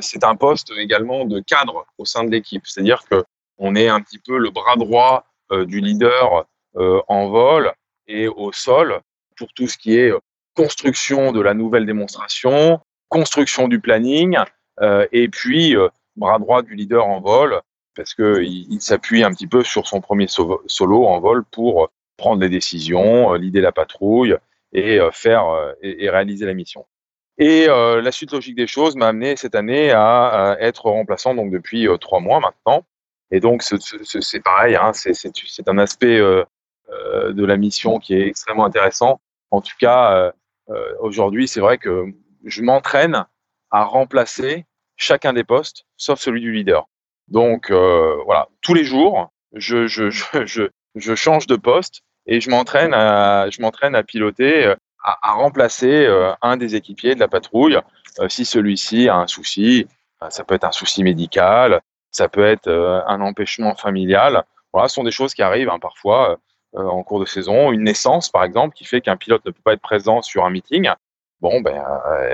[0.00, 2.66] c'est un poste également de cadre au sein de l'équipe.
[2.66, 3.24] C'est-à-dire que
[3.58, 7.72] on est un petit peu le bras droit du leader en vol
[8.08, 9.00] et au sol
[9.36, 10.12] pour tout ce qui est
[10.56, 14.38] construction de la nouvelle démonstration, construction du planning,
[15.12, 15.76] et puis
[16.16, 17.60] bras droit du leader en vol,
[17.94, 22.40] parce qu'il il, s'appuie un petit peu sur son premier solo en vol pour prendre
[22.40, 24.36] les décisions, l'idée la patrouille
[24.72, 26.86] et euh, faire euh, et, réaliser la mission.
[27.38, 31.50] Et euh, la suite logique des choses m'a amené cette année à, être remplaçant donc
[31.50, 32.84] depuis trois mois maintenant.
[33.30, 39.20] Et donc c'est pareil, hein, c'est un aspect de la mission qui est extrêmement intéressant.
[39.50, 40.32] En tout cas,
[40.98, 42.06] aujourd'hui, c'est vrai que
[42.44, 43.24] je m'entraîne
[43.70, 46.88] à remplacer chacun des postes, sauf celui du leader.
[47.28, 50.10] Donc voilà, tous les jours, je, je,
[50.44, 55.32] je, je change de poste et je m'entraîne à, je m'entraîne à piloter, euh, à,
[55.32, 57.78] remplacer euh, un des équipiers de la patrouille
[58.18, 59.86] euh, si celui-ci a un souci.
[60.28, 61.80] Ça peut être un souci médical,
[62.10, 64.44] ça peut être un empêchement familial.
[64.70, 66.36] Voilà, ce sont des choses qui arrivent hein, parfois
[66.74, 67.72] en cours de saison.
[67.72, 70.50] Une naissance, par exemple, qui fait qu'un pilote ne peut pas être présent sur un
[70.50, 70.90] meeting.
[71.40, 71.82] Bon, ben,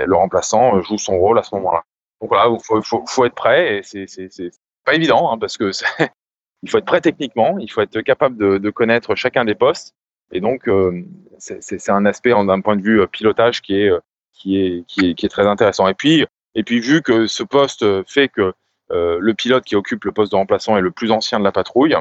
[0.05, 1.83] le remplaçant joue son rôle à ce moment-là.
[2.19, 4.51] Donc voilà, il faut, être prêt et c'est
[4.83, 5.71] pas évident hein, parce que
[6.63, 9.95] il faut être prêt techniquement, il faut être capable de, de connaître chacun des postes.
[10.31, 11.03] Et donc, euh,
[11.39, 13.99] c'est un aspect d'un point de vue euh, pilotage qui est, euh,
[14.33, 15.87] qui, est, qui, est, qui est très intéressant.
[15.87, 18.53] Et puis, et puis, vu que ce poste fait que
[18.91, 21.51] euh, le pilote qui occupe le poste de remplaçant est le plus ancien de la
[21.51, 21.95] patrouille,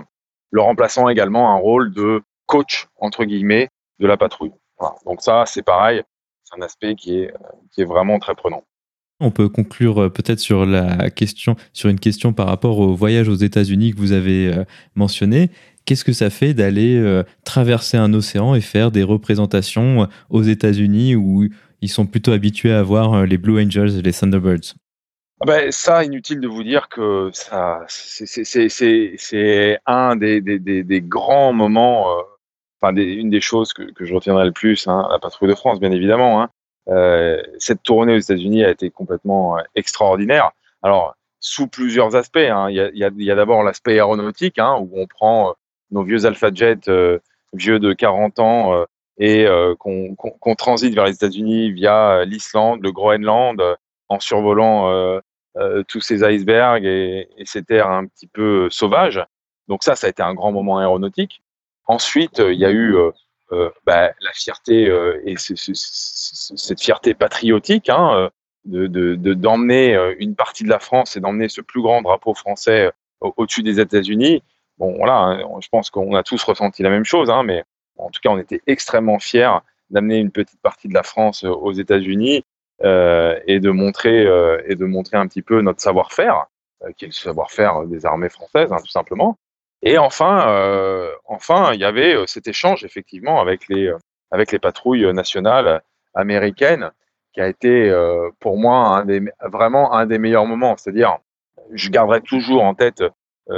[0.51, 4.53] le remplaçant a également un rôle de coach, entre guillemets, de la patrouille.
[4.79, 4.97] Voilà.
[5.05, 6.03] Donc ça, c'est pareil,
[6.45, 7.35] c'est un aspect qui est,
[7.73, 8.65] qui est vraiment très prenant.
[9.19, 13.29] On peut conclure euh, peut-être sur la question, sur une question par rapport au voyage
[13.29, 15.51] aux États-Unis que vous avez euh, mentionné.
[15.87, 21.15] Qu'est-ce que ça fait d'aller euh, traverser un océan et faire des représentations aux États-Unis
[21.17, 21.49] où
[21.81, 24.75] ils sont plutôt habitués à voir les Blue Angels et les Thunderbirds?
[25.41, 32.07] Ah ben, ça, inutile de vous dire que ça, c'est un des, grands moments,
[32.81, 35.93] enfin une des choses que, je retiendrai le plus, hein, la patrouille de France, bien
[35.93, 36.49] évidemment, hein,
[37.59, 40.53] cette tournée aux États-Unis a été complètement euh, extraordinaire.
[40.83, 42.37] Alors, sous plusieurs aspects.
[42.37, 42.71] Hein.
[42.71, 45.53] Il y a, d'abord l'aspect aéronautique, hein, où on prend euh,
[45.91, 46.91] nos vieux Alpha Jet
[47.53, 48.85] vieux de 40 ans
[49.19, 49.47] et
[49.79, 53.63] qu'on transite vers les États-Unis via l'Islande, le Groenland,
[54.09, 55.21] en survolant
[55.87, 59.25] tous ces icebergs et, ces terres un petit peu sauvages.
[59.69, 61.41] Donc ça, ça a été un grand moment aéronautique.
[61.87, 62.97] Ensuite, il y a eu
[63.51, 64.85] bah, la fierté
[65.25, 68.31] et cette fierté patriotique hein,
[68.65, 68.87] de
[69.35, 73.63] d'emmener de, une partie de la France et d'emmener ce plus grand drapeau français au-dessus
[73.63, 74.43] des États-Unis.
[74.79, 77.65] Bon, voilà, hein, je pense qu'on a tous ressenti la même chose, hein, mais
[77.99, 79.59] en tout cas, on était extrêmement fiers
[79.91, 82.45] d'amener une petite partie de la France aux États-Unis
[82.85, 86.47] euh, et de montrer euh, et de montrer un petit peu notre savoir-faire,
[86.85, 89.39] euh, qui est le savoir-faire des armées françaises, tout simplement.
[89.83, 93.93] Et enfin, euh, enfin, il y avait cet échange effectivement avec les
[94.31, 95.83] avec les patrouilles nationales
[96.15, 96.91] américaines,
[97.33, 97.95] qui a été
[98.41, 100.77] pour moi un des, vraiment un des meilleurs moments.
[100.77, 101.19] C'est-à-dire,
[101.73, 103.05] je garderai toujours en tête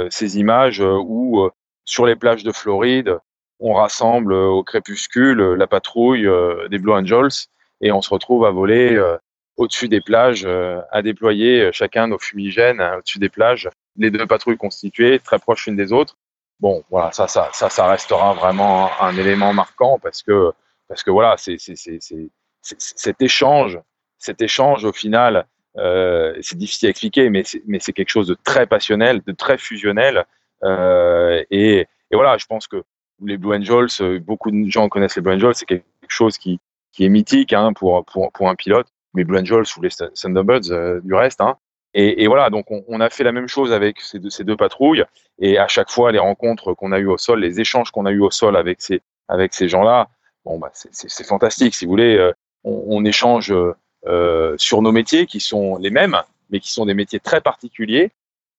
[0.09, 1.49] ces images où
[1.85, 3.17] sur les plages de Floride,
[3.59, 6.29] on rassemble au crépuscule la patrouille
[6.69, 7.47] des Blue Angels
[7.81, 9.17] et on se retrouve à voler euh,
[9.57, 14.11] au-dessus des plages, euh, à déployer euh, chacun nos fumigènes hein, au-dessus des plages, les
[14.11, 16.17] deux patrouilles constituées, très proches l'une des autres.
[16.59, 20.51] Bon, voilà, ça, ça, ça, ça restera vraiment un, élément marquant parce que,
[20.87, 21.99] parce que voilà, c'est, c'est, c'est,
[22.61, 23.79] cet échange,
[24.17, 25.45] cet échange au final,
[25.77, 30.25] euh, c'est difficile à expliquer, mais c'est, quelque chose de très passionnel, de très fusionnel.
[30.63, 32.83] Euh, et, voilà, je pense que
[33.23, 36.59] les Blue Angels, beaucoup de gens connaissent les Blue Angels, c'est quelque chose qui,
[36.99, 38.05] est mythique hein, pour
[38.41, 41.41] un pilote, mais Blue Angels ou les Thunderbirds euh, du reste.
[41.41, 41.57] Hein.
[41.93, 44.43] Et, et, voilà, donc on, on, a fait la même chose avec ces deux, ces
[44.43, 45.03] deux patrouilles.
[45.39, 48.11] Et à chaque fois, les rencontres qu'on a eues au sol, les échanges qu'on a
[48.11, 50.09] eu au sol avec ces, avec ces gens-là,
[50.45, 51.73] bon, bah, c'est fantastique.
[51.73, 52.31] Si vous voulez, euh,
[52.63, 53.53] on, on, échange
[54.05, 56.17] euh, sur nos métiers qui sont les mêmes,
[56.49, 58.11] mais qui sont des métiers très particuliers,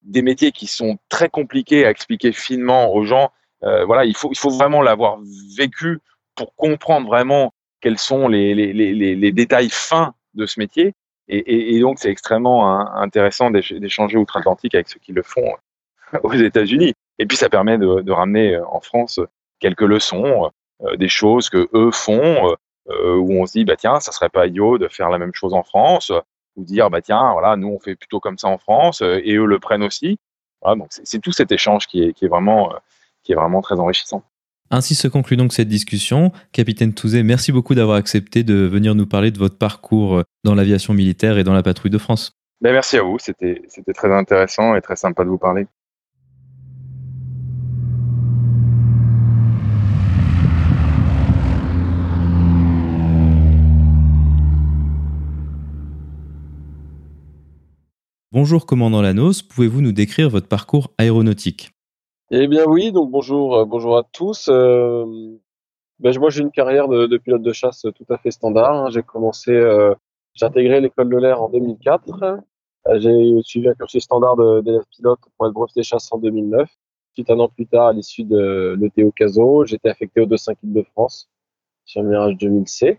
[0.02, 3.30] des métiers qui sont très compliqués à expliquer finement aux gens.
[3.62, 5.18] Euh, voilà, il faut, il faut vraiment l'avoir
[5.56, 6.00] vécu
[6.34, 10.94] pour comprendre vraiment quels sont les, les, les, les détails fins de ce métier.
[11.32, 15.54] Et, donc, c'est extrêmement hein, intéressant d'échanger outre-Atlantique avec ceux qui le font
[16.14, 16.92] euh, aux États-Unis.
[17.20, 19.20] Et puis, ça permet de, ramener euh, en France
[19.60, 20.50] quelques leçons,
[20.82, 22.56] euh, des choses que eux font,
[22.88, 25.34] euh, où on se dit, bah tiens, ça serait pas idiot de faire la même
[25.34, 26.10] chose en France,
[26.56, 29.44] ou dire, bah tiens, voilà, nous on fait plutôt comme ça en France, et eux
[29.44, 30.18] le prennent aussi.
[30.64, 32.72] Donc, c'est tout cet échange qui est vraiment,
[33.22, 34.24] qui est vraiment très enrichissant.
[34.72, 36.30] Ainsi se conclut donc cette discussion.
[36.52, 40.54] Capitaine Touzé, merci beaucoup d'avoir accepté de venir nous parler de votre parcours euh, dans
[40.54, 42.30] l'aviation militaire et dans la patrouille de France.
[42.60, 43.62] Ben merci à vous, c'était
[43.94, 45.66] très intéressant et très sympa de vous parler.
[58.30, 61.72] Bonjour commandant Lanos, pouvez-vous nous décrire votre parcours aéronautique?
[62.32, 64.48] Eh bien oui, donc bonjour, euh, bonjour à tous.
[64.48, 65.04] Euh,
[65.98, 68.72] ben, moi j'ai une carrière de, de, pilote de chasse tout à fait standard.
[68.72, 68.90] Hein.
[68.90, 69.94] J'ai commencé, euh,
[70.34, 72.22] j'ai intégré l'école de l'air en 2004.
[72.86, 76.68] Euh, j'ai suivi un cursus standard d'élève pilote pour être breveté chasse en 2009.
[77.14, 80.82] Suite un an plus tard, à l'issue de l'ETO CASO, j'étais affecté au 2-5 de
[80.82, 81.28] France
[81.84, 82.98] sur Mirage 2000C.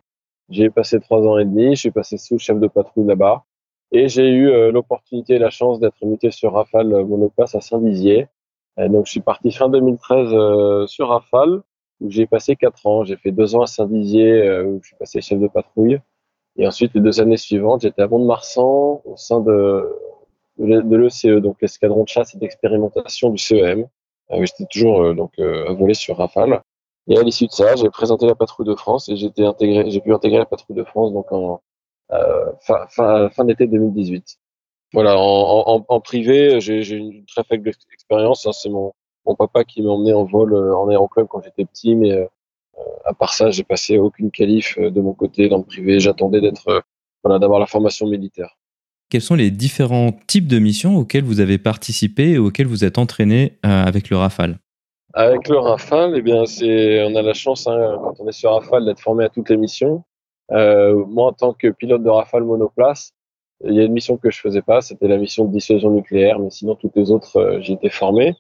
[0.50, 3.46] J'ai passé trois ans et demi, je suis passé sous chef de patrouille là-bas.
[3.94, 8.28] Et j'ai eu euh, l'opportunité et la chance d'être muté sur Rafale monoplace à Saint-Dizier
[8.78, 11.62] donc, je suis parti fin 2013 euh, sur Rafale,
[12.00, 13.04] où j'ai passé quatre ans.
[13.04, 16.00] J'ai fait deux ans à Saint-Dizier, euh, où je suis passé chef de patrouille.
[16.58, 19.90] Et ensuite, les deux années suivantes, j'étais à Mont-de-Marsan, au sein de,
[20.58, 23.88] de l'ECE, donc l'escadron de chasse et d'expérimentation du CEM.
[24.32, 26.62] Euh, j'étais toujours donc à voler sur Rafale.
[27.08, 30.38] Et à l'issue de ça, j'ai présenté la patrouille de France et j'ai pu intégrer
[30.38, 31.62] la patrouille de France donc en
[32.62, 34.38] fin, fin, fin d'été 2018.
[34.94, 38.46] Voilà, en, en, en privé, j'ai une très faible expérience.
[38.46, 38.94] Hein, c'est mon,
[39.26, 42.26] mon papa qui m'a emmené en vol euh, en aéroclub quand j'étais petit, mais euh,
[43.06, 46.00] à part ça, j'ai passé aucune qualif euh, de mon côté dans le privé.
[46.00, 46.84] J'attendais d'être,
[47.24, 48.58] voilà, d'avoir la formation militaire.
[49.10, 52.98] Quels sont les différents types de missions auxquelles vous avez participé et auxquelles vous êtes
[52.98, 54.58] entraîné avec le Rafale?
[55.14, 58.54] Avec le Rafale, eh bien, c'est, on a la chance hein, quand on est sur
[58.54, 60.06] Rafale d'être formé à toutes les missions.
[60.54, 63.12] Euh, moi, en tant que pilote de Rafale monoplace,
[63.66, 66.40] il y a une mission que je faisais pas, c'était la mission de dissuasion nucléaire,
[66.40, 68.36] mais sinon toutes les autres, euh, j'y étais formé.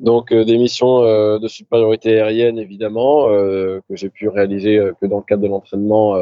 [0.00, 5.18] Donc euh, des missions euh, de supériorité aérienne évidemment que j'ai pu réaliser que dans
[5.18, 6.16] le cadre de l'entraînement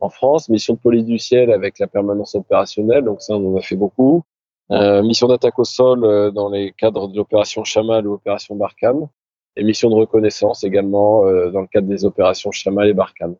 [0.00, 3.58] en France, mission de police du ciel avec la permanence opérationnelle, donc ça on en
[3.58, 4.22] a fait beaucoup.
[4.70, 9.08] mission d'attaque au sol dans les cadres de l'opération Chamal ou opération Barkhane,
[9.56, 13.36] et mission de reconnaissance également dans le cadre des opérations Chamal et Barkhane.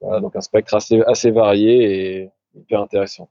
[0.00, 3.30] Voilà, donc un spectre assez, assez varié et hyper intéressant.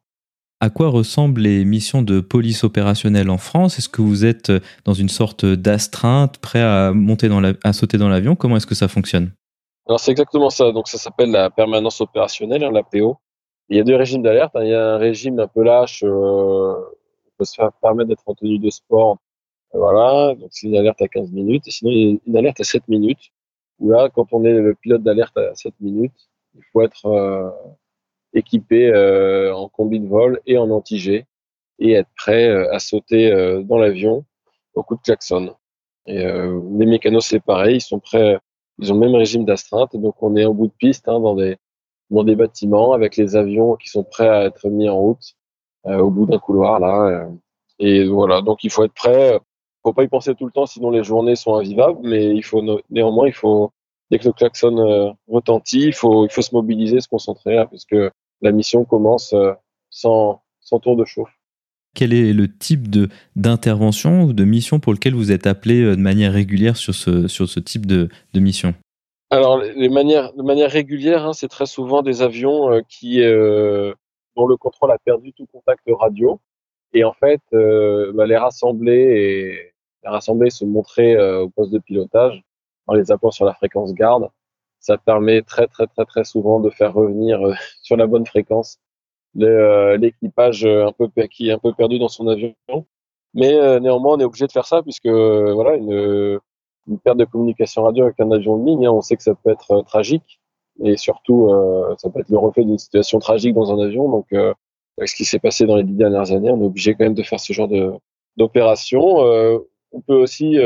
[0.63, 3.79] À quoi ressemblent les missions de police opérationnelle en France?
[3.79, 4.49] Est-ce que vous êtes
[4.85, 7.27] dans une sorte d'astreinte, prêt à monter
[7.65, 8.37] à sauter dans l'avion?
[8.37, 9.33] Comment est-ce que ça fonctionne?
[9.87, 10.71] Alors c'est exactement ça.
[10.71, 13.17] Donc ça s'appelle la permanence opérationnelle, hein, la PO.
[13.67, 14.55] Il y a deux régimes d'alerte.
[14.55, 14.63] Hein.
[14.63, 18.23] Il y a un régime un peu lâche, euh, on peut se faire permettre d'être
[18.25, 19.17] en tenue de sport.
[19.73, 21.67] Voilà, donc c'est une alerte à 15 minutes.
[21.67, 23.33] Et sinon, il y a une alerte à 7 minutes.
[23.79, 27.49] Où là, quand on est le pilote d'alerte à 7 minutes, il faut être euh,
[28.33, 31.25] équipé euh, en combi de vol et en anti-G
[31.79, 33.31] et être prêt euh, à sauter
[33.63, 34.25] dans l'avion
[34.75, 35.55] au coup de klaxon.
[36.07, 38.37] Les mécanos, c'est pareil, ils sont prêts,
[38.79, 41.35] ils ont le même régime d'astreinte, donc on est en bout de piste hein, dans
[41.35, 41.57] des
[42.09, 45.35] dans des bâtiments avec les avions qui sont prêts à être mis en route
[45.85, 47.27] au bout d'un couloir là.
[47.79, 49.39] et voilà, donc il faut être prêt.
[49.83, 51.99] Faut pas y penser tout le temps, sinon les journées sont invivables.
[52.03, 53.71] Mais il faut néanmoins, il faut
[54.11, 57.85] dès que le klaxon retentit, il faut il faut se mobiliser, se concentrer, hein, parce
[57.85, 58.11] que
[58.43, 59.53] la mission commence euh,
[59.89, 61.33] sans, sans tour de chauffe.
[61.95, 65.95] Quel est le type de d'intervention ou de mission pour lequel vous êtes appelé euh,
[65.95, 68.75] de manière régulière sur ce, sur ce type de, de mission?
[69.29, 73.17] Alors, les manières, de manière régulière, hein, c'est très souvent des avions euh, qui,
[74.35, 76.39] dont le contrôle a perdu tout contact radio.
[76.95, 82.43] Et en fait, bah, les rassembler et les rassembler se montrer au poste de pilotage
[82.85, 84.29] en les appelant sur la fréquence garde,
[84.83, 88.79] ça permet très très très très souvent de faire revenir euh, sur la bonne fréquence
[89.41, 92.53] euh, l'équipage euh, un peu qui est un peu perdu dans son avion.
[93.33, 96.39] Mais néanmoins, on est obligé de faire ça puisque voilà une,
[96.87, 99.33] une perte de communication radio avec un avion de ligne, hein, on sait que ça
[99.33, 100.39] peut être tragique
[100.83, 101.49] et surtout
[101.97, 104.07] ça peut être le reflet d'une situation tragique dans un avion.
[104.07, 107.05] Donc, avec ce qui s'est passé dans les dix dernières années, on est obligé quand
[107.05, 107.69] même de faire ce genre
[108.37, 109.01] d'opération.
[109.93, 110.57] on peut aussi,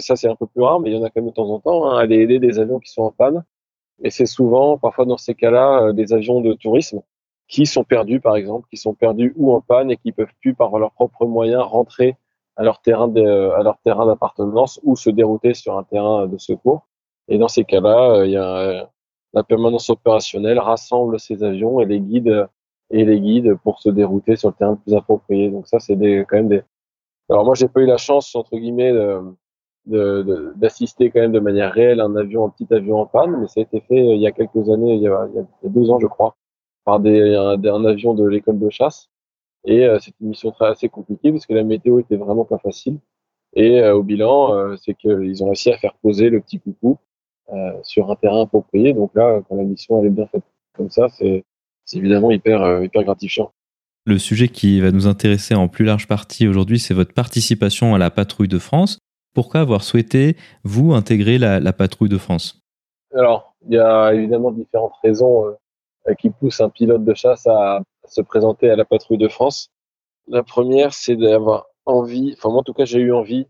[0.00, 1.50] ça c'est un peu plus rare, mais il y en a quand même de temps
[1.50, 3.44] en temps, hein, aller aider des avions qui sont en panne
[4.02, 7.02] et c'est souvent, parfois dans ces cas-là, euh, des avions de tourisme
[7.48, 10.54] qui sont perdus, par exemple, qui sont perdus ou en panne et qui peuvent plus,
[10.54, 12.16] par leurs propres moyens, rentrer
[12.56, 16.38] à leur terrain de, à leur terrain d'appartenance ou se dérouter sur un terrain de
[16.38, 16.86] secours.
[17.28, 18.84] Et dans ces cas-là, euh, il y a euh,
[19.34, 22.48] la permanence opérationnelle rassemble ces avions et les guide
[22.90, 25.50] et les guide pour se dérouter sur le terrain le plus approprié.
[25.50, 25.96] Donc ça, c'est
[26.28, 26.62] quand même des.
[27.30, 29.20] Alors moi, j'ai pas eu la chance entre guillemets de,
[29.88, 33.60] d'assister quand même de manière réelle un avion, un petit avion en panne, mais ça
[33.60, 35.28] a été fait euh, il y a quelques années, il y a,
[35.64, 36.36] deux ans je crois,
[36.84, 39.08] par un, avion de l'école de chasse.
[39.64, 42.98] Et euh, une mission très assez compliquée parce que la météo était vraiment pas facile.
[43.54, 46.98] Et euh, au bilan, c'est qu'ils ont réussi à faire poser le petit coucou
[47.82, 48.92] sur un terrain approprié.
[48.92, 50.42] Donc là, quand la mission elle est bien faite
[50.76, 51.44] comme ça, c'est
[51.94, 53.52] évidemment hyper, hyper gratifiant.
[54.04, 57.98] Le sujet qui va nous intéresser en plus large partie aujourd'hui, c'est votre participation à
[57.98, 58.98] la patrouille de France.
[59.38, 62.60] Pourquoi avoir souhaité, vous, intégrer la, patrouille de France?
[63.14, 67.82] Alors, il y a évidemment différentes raisons euh, qui poussent un pilote de chasse à,
[68.04, 69.70] se présenter à la patrouille de France.
[70.26, 73.46] La première, c'est d'avoir envie, enfin moi en tout cas j'ai eu envie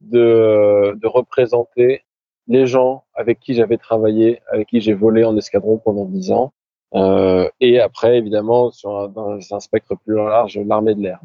[0.00, 2.04] de, de représenter
[2.46, 6.54] les gens avec qui j'avais travaillé, avec qui j'ai volé en escadron pendant dix ans,
[6.94, 11.20] euh, et après évidemment sur un, spectre plus large, l'armée de l'air.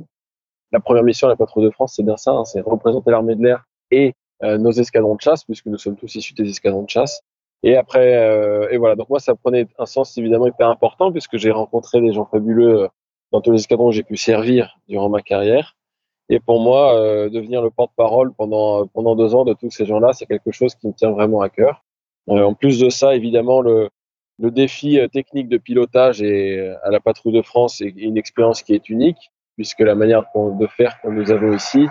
[0.73, 3.35] La première mission à la patrouille de France, c'est bien ça, hein, c'est représenter l'armée
[3.35, 6.83] de l'air et euh, nos escadrons de chasse, puisque nous sommes tous issus des escadrons
[6.83, 7.21] de chasse.
[7.63, 8.95] Et après, euh, et voilà.
[8.95, 12.83] Donc moi, ça prenait un sens évidemment hyper important, puisque j'ai rencontré des gens fabuleux
[12.83, 12.87] euh,
[13.31, 15.77] dans tous les escadrons que j'ai pu servir durant ma carrière.
[16.29, 16.95] Et pour moi,
[17.29, 20.87] devenir le porte-parole pendant pendant deux ans de tous ces gens-là, c'est quelque chose qui
[20.87, 21.83] me tient vraiment à cœur.
[22.27, 23.89] en plus de ça, évidemment, le
[24.39, 28.73] le défi technique de pilotage et à la patrouille de France est une expérience qui
[28.73, 31.87] est unique, puisque la manière de faire que nous avons ici,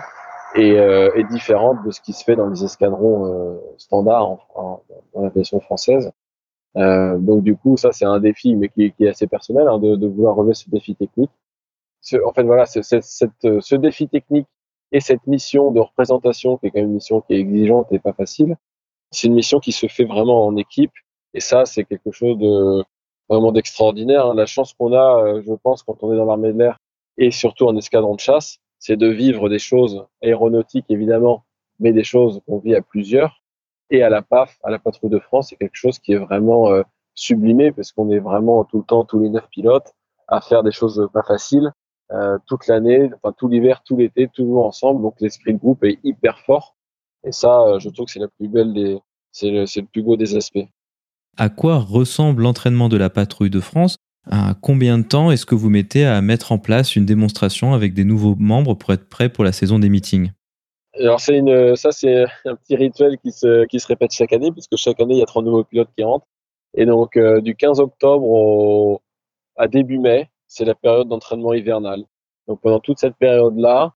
[0.55, 4.39] et euh, est différente de ce qui se fait dans les escadrons euh, standards en,
[4.55, 6.11] en, dans l'aviation française.
[6.75, 9.79] Euh, donc du coup, ça c'est un défi, mais qui, qui est assez personnel, hein,
[9.79, 11.31] de, de, vouloir relever ce défi technique.
[12.01, 14.47] Ce, en fait, voilà, c'est, cette, ce défi technique
[14.91, 17.99] et cette mission de représentation, qui est quand même une mission qui est exigeante et
[17.99, 18.55] pas facile,
[19.11, 20.91] c'est une mission qui se fait vraiment en équipe.
[21.33, 22.83] Et ça, c'est quelque chose de
[23.29, 24.27] vraiment d'extraordinaire.
[24.27, 24.35] Hein.
[24.35, 26.77] La chance qu'on a, euh, je pense, quand on est dans l'armée de l'air
[27.17, 31.45] et surtout en escadron de chasse, c'est de vivre des choses aéronautiques évidemment,
[31.79, 33.41] mais des choses qu'on vit à plusieurs.
[33.89, 36.69] Et à la PAF, à la Patrouille de France, c'est quelque chose qui est vraiment
[36.69, 36.83] euh,
[37.15, 39.93] sublimé parce qu'on est vraiment tout le temps, tous les neuf pilotes,
[40.27, 41.71] à faire des choses pas faciles
[42.11, 45.01] euh, toute l'année, enfin tout l'hiver, tout l'été, toujours ensemble.
[45.01, 46.75] Donc l'esprit de groupe est hyper fort.
[47.23, 48.99] Et ça, euh, je trouve que c'est la plus belle des,
[49.31, 50.67] c'est le, c'est le plus beau des aspects.
[51.37, 53.95] À quoi ressemble l'entraînement de la Patrouille de France
[54.29, 57.93] à combien de temps est-ce que vous mettez à mettre en place une démonstration avec
[57.93, 60.31] des nouveaux membres pour être prêt pour la saison des meetings?
[60.99, 64.51] Alors c'est une, ça c'est un petit rituel qui se, qui se répète chaque année
[64.51, 66.27] puisque chaque année il y a trois nouveaux pilotes qui rentrent.
[66.75, 69.01] Et donc euh, du 15 octobre au,
[69.57, 72.03] à début mai c'est la période d'entraînement hivernal.
[72.47, 73.93] Donc pendant toute cette période-là,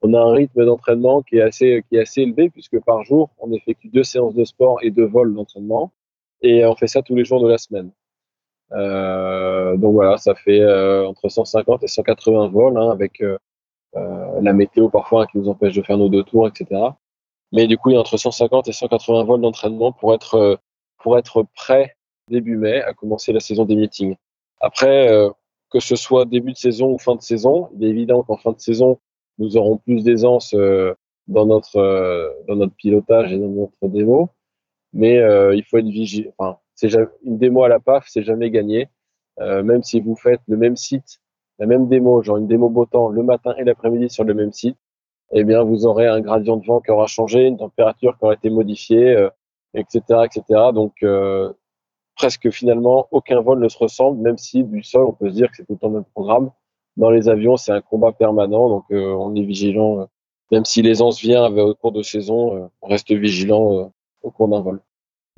[0.00, 3.30] on a un rythme d'entraînement qui est assez qui est assez élevé puisque par jour,
[3.38, 5.92] on effectue deux séances de sport et deux vols d'entraînement.
[6.40, 7.90] Et on fait ça tous les jours de la semaine.
[8.72, 13.38] Euh, donc voilà, ça fait euh, entre 150 et 180 vols hein, avec euh,
[13.94, 16.80] la météo parfois hein, qui nous empêche de faire nos deux tours, etc.
[17.52, 20.60] Mais du coup, il y a entre 150 et 180 vols d'entraînement pour être
[20.98, 21.96] pour être prêt
[22.28, 24.16] début mai à commencer la saison des meetings.
[24.60, 25.08] Après,
[25.70, 28.52] que ce soit début de saison ou fin de saison, il est évident qu'en fin
[28.52, 28.98] de saison,
[29.38, 30.54] nous aurons plus d'aisance
[31.26, 34.30] dans notre dans notre pilotage et dans notre démo
[34.92, 35.16] mais
[35.54, 36.60] il faut être vigilant.
[36.78, 36.88] C'est
[37.24, 38.88] une démo à la PAF, c'est jamais gagné.
[39.40, 41.18] Euh, même si vous faites le même site,
[41.58, 44.52] la même démo, genre une démo beau temps le matin et l'après-midi sur le même
[44.52, 44.76] site,
[45.32, 48.34] eh bien vous aurez un gradient de vent qui aura changé, une température qui aura
[48.34, 49.28] été modifiée,
[49.74, 50.42] etc., euh, etc.
[50.72, 51.04] Donc
[52.14, 55.50] presque finalement aucun vol ne se ressemble, même si du sol on peut se dire
[55.50, 56.52] que c'est tout le temps le même programme.
[56.96, 60.08] Dans les avions, c'est un combat permanent, donc on est vigilant.
[60.52, 64.80] même si l'aisance vient au cours de saison, on reste vigilant au cours d'un vol.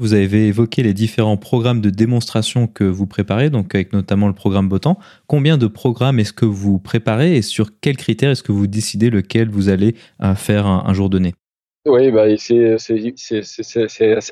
[0.00, 4.32] Vous avez évoqué les différents programmes de démonstration que vous préparez, donc avec notamment le
[4.32, 4.98] programme Botan.
[5.26, 9.10] Combien de programmes est-ce que vous préparez et sur quels critères est-ce que vous décidez
[9.10, 11.34] lequel vous allez euh, faire un, jour donné?
[11.86, 12.78] Oui, bah, c'est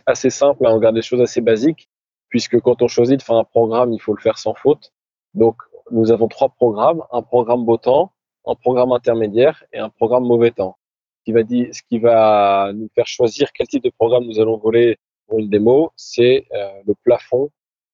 [0.07, 0.67] assez simple.
[0.67, 0.71] Hein.
[0.73, 1.91] on garde des choses assez basiques,
[2.31, 4.95] puisque quand on choisit de faire un programme, il faut le faire sans faute.
[5.35, 5.57] Donc,
[5.91, 8.13] nous avons trois programmes un programme temps,
[8.47, 10.79] un programme intermédiaire et un programme mauvais temps
[11.27, 14.97] ce qui va nous faire choisir quel type de programme nous allons voler
[15.29, 17.51] pour une démo, c'est euh, le plafond,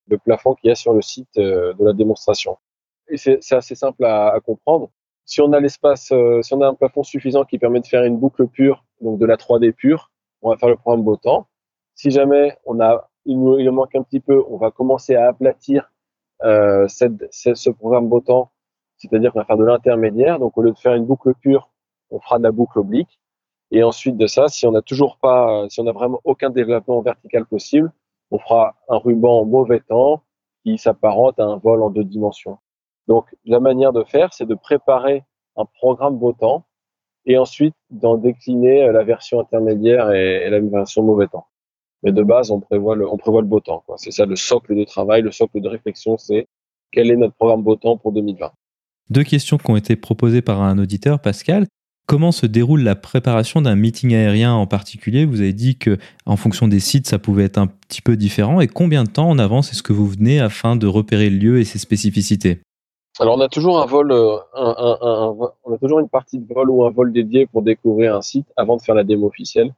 [0.09, 2.57] le plafond qu'il y a sur le site euh, de la démonstration.
[3.09, 4.91] Et c'est assez simple à, comprendre.
[5.26, 8.05] Si on a l'espace, euh, si on a un plafond suffisant qui permet de faire
[8.05, 10.11] une boucle pure, donc de la 3D pure,
[10.41, 11.47] on va faire le programme beau temps.
[11.95, 15.28] Si jamais on a, il nous il manque un petit peu, on va commencer à
[15.28, 15.91] aplatir
[16.89, 18.51] cette, ce programme beau temps,
[18.97, 20.39] c'est-à-dire qu'on va faire de l'intermédiaire.
[20.39, 21.70] Donc au lieu de faire une boucle pure,
[22.11, 23.20] on fera de la boucle oblique.
[23.75, 27.03] Et ensuite de ça, si on n'a toujours pas, si on n'a vraiment aucun développement
[27.03, 27.91] vertical possible,
[28.31, 30.22] on fera un ruban en mauvais temps
[30.62, 32.59] qui s'apparente à un vol en deux dimensions.
[33.09, 35.25] Donc, la manière de faire, c'est de préparer
[35.57, 36.64] un programme beau temps
[37.27, 41.49] et ensuite d'en décliner la version intermédiaire et, la version mauvais temps.
[42.05, 43.83] Mais de base, on prévoit le beau temps.
[43.97, 46.47] C'est ça le socle de travail, le socle de réflexion, c'est
[46.93, 48.53] quel est notre programme beau temps pour 2020.
[49.11, 51.66] Deux questions qui ont été proposées par un auditeur, Pascal.
[52.07, 55.25] Comment se déroule la préparation d'un meeting aérien en particulier?
[55.25, 55.97] Vous avez dit que
[56.27, 58.61] en fonction des sites, ça pouvait être un petit peu différent.
[58.61, 61.61] Et combien de temps en avance est-ce que vous venez afin de repérer le lieu
[61.61, 62.61] et ses spécificités?
[63.21, 66.85] Alors on a toujours un vol, euh, on a toujours une partie de vol ou
[66.85, 69.73] un vol dédié pour découvrir un site avant de faire la démo officielle,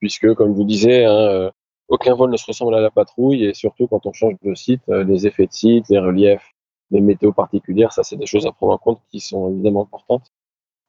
[0.00, 1.50] puisque comme vous disais, hein, euh,
[1.88, 4.82] aucun vol ne se ressemble à la patrouille et surtout quand on change de site,
[4.88, 6.50] euh, les effets de site, les reliefs,
[6.90, 10.32] les météos particulières, ça c'est des choses à prendre en compte qui sont évidemment importantes.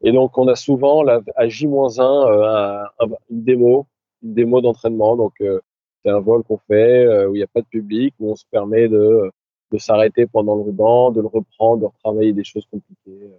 [0.04, 2.84] Et donc, on a souvent la, à J-1 euh,
[3.30, 3.88] une démo,
[4.24, 5.16] une démo d'entraînement.
[5.16, 5.60] Donc, euh,
[6.04, 8.36] c'est un vol qu'on fait euh, où il n'y a pas de public, où on
[8.36, 9.32] se permet de,
[9.72, 13.30] de s'arrêter pendant le ruban, de le reprendre, de retravailler des choses compliquées.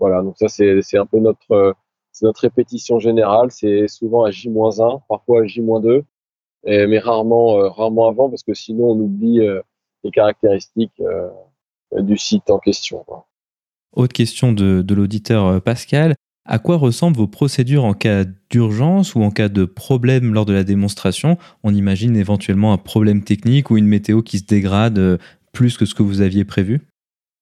[0.00, 1.76] Voilà, donc ça, c'est un peu notre,
[2.22, 3.52] notre répétition générale.
[3.52, 6.02] C'est souvent à J-1, parfois à J-2,
[6.64, 9.40] mais rarement, rarement avant, parce que sinon, on oublie
[10.02, 11.00] les caractéristiques
[11.92, 13.04] du site en question.
[13.04, 13.26] Quoi.
[13.92, 16.14] Autre question de, l'auditeur euh, Pascal.
[16.44, 20.52] À quoi ressemblent vos procédures en cas d'urgence ou en cas de problème lors de
[20.52, 21.36] la démonstration?
[21.62, 25.18] On imagine éventuellement un problème technique ou une météo qui se dégrade euh,
[25.52, 26.80] plus que ce que vous aviez prévu?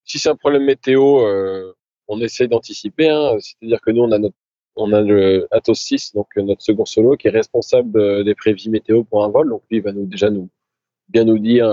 [0.05, 1.73] Si c'est un problème météo, euh,
[2.09, 3.09] on essaie d'anticiper.
[3.09, 3.37] Hein.
[3.39, 4.37] C'est-à-dire que nous, on a, notre,
[4.75, 9.05] on a le Atos 6, donc notre second solo, qui est responsable des prévis météo
[9.05, 9.49] pour un vol.
[9.49, 10.51] Donc lui, il va nous, déjà nous,
[11.09, 11.67] bien nous dire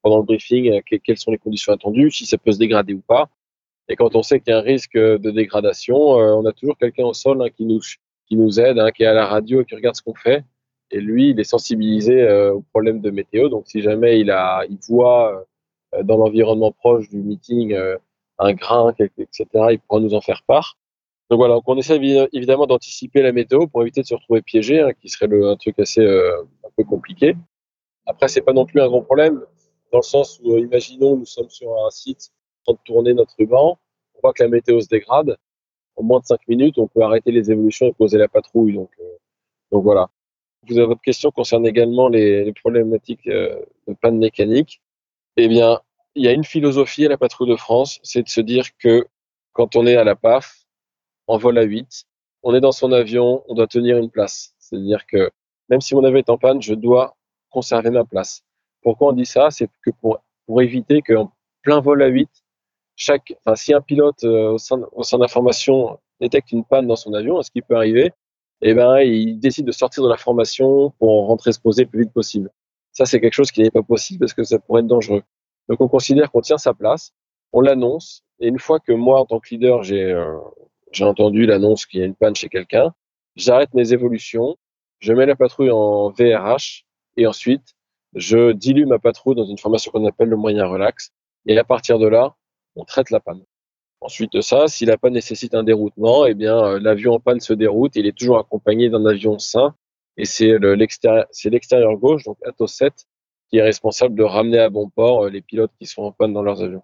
[0.00, 3.28] pendant le briefing quelles sont les conditions attendues, si ça peut se dégrader ou pas.
[3.88, 6.76] Et quand on sait qu'il y a un risque de dégradation, euh, on a toujours
[6.76, 7.80] quelqu'un au sol hein, qui nous
[8.26, 10.44] qui nous aide, hein, qui est à la radio, qui regarde ce qu'on fait.
[10.90, 13.48] Et lui, il est sensibilisé euh, aux problèmes de météo.
[13.48, 15.46] Donc, si jamais il a, il voit
[15.94, 17.74] euh, dans l'environnement proche du meeting
[18.38, 20.76] un grain, etc., il pourra nous en faire part.
[21.30, 21.98] Donc voilà, on essaie
[22.32, 25.78] évidemment d'anticiper la météo pour éviter de se retrouver piégé, hein, qui serait un truc
[25.78, 27.34] assez un peu compliqué.
[28.06, 29.42] Après, c'est pas non plus un grand problème,
[29.92, 32.30] dans le sens où, imaginons, nous sommes sur un site
[32.72, 33.78] de tourner notre ruban,
[34.14, 35.36] on voit que la météo se dégrade,
[35.96, 38.74] en moins de 5 minutes, on peut arrêter les évolutions et poser la patrouille.
[38.74, 40.08] Donc, euh, voilà.
[40.68, 44.80] Vous avez votre question concerne également les, problématiques euh, de panne mécanique.
[45.36, 45.80] Eh bien,
[46.14, 49.06] il y a une philosophie à la patrouille de France, c'est de se dire que
[49.52, 50.66] quand on est à la PAF,
[51.26, 52.04] en vol à 8,
[52.42, 54.54] on est dans son avion, on doit tenir une place.
[54.58, 55.30] C'est-à-dire que
[55.68, 57.16] même si mon avion est en panne, je dois
[57.50, 58.42] conserver ma place.
[58.82, 59.50] Pourquoi on dit ça?
[59.50, 62.28] C'est que pour, pour éviter qu'en plein vol à 8,
[62.98, 66.96] chaque, enfin, si un pilote euh, au sein, au sein d'information détecte une panne dans
[66.96, 68.12] son avion, ce qui peut arriver,
[68.60, 72.00] eh ben, il décide de sortir de la formation pour rentrer se poser le plus
[72.02, 72.50] vite possible.
[72.92, 75.22] Ça, c'est quelque chose qui n'est pas possible parce que ça pourrait être dangereux.
[75.68, 77.12] Donc, on considère qu'on tient sa place,
[77.52, 80.36] on l'annonce, et une fois que moi, en tant que leader, j'ai euh,
[80.90, 82.92] j'ai entendu l'annonce qu'il y a une panne chez quelqu'un,
[83.36, 84.56] j'arrête mes évolutions,
[84.98, 86.84] je mets la patrouille en VRH,
[87.16, 87.74] et ensuite,
[88.14, 91.12] je dilue ma patrouille dans une formation qu'on appelle le moyen relax,
[91.46, 92.34] et à partir de là,
[92.78, 93.42] on traite la panne.
[94.00, 97.52] Ensuite ça, si la panne nécessite un déroutement, eh bien, euh, l'avion en panne se
[97.52, 97.96] déroute.
[97.96, 99.74] Il est toujours accompagné d'un avion sain.
[100.16, 102.92] Et c'est l'extérieur, c'est l'extérieur gauche, donc Atos 7,
[103.50, 106.32] qui est responsable de ramener à bon port euh, les pilotes qui sont en panne
[106.32, 106.82] dans leurs avions.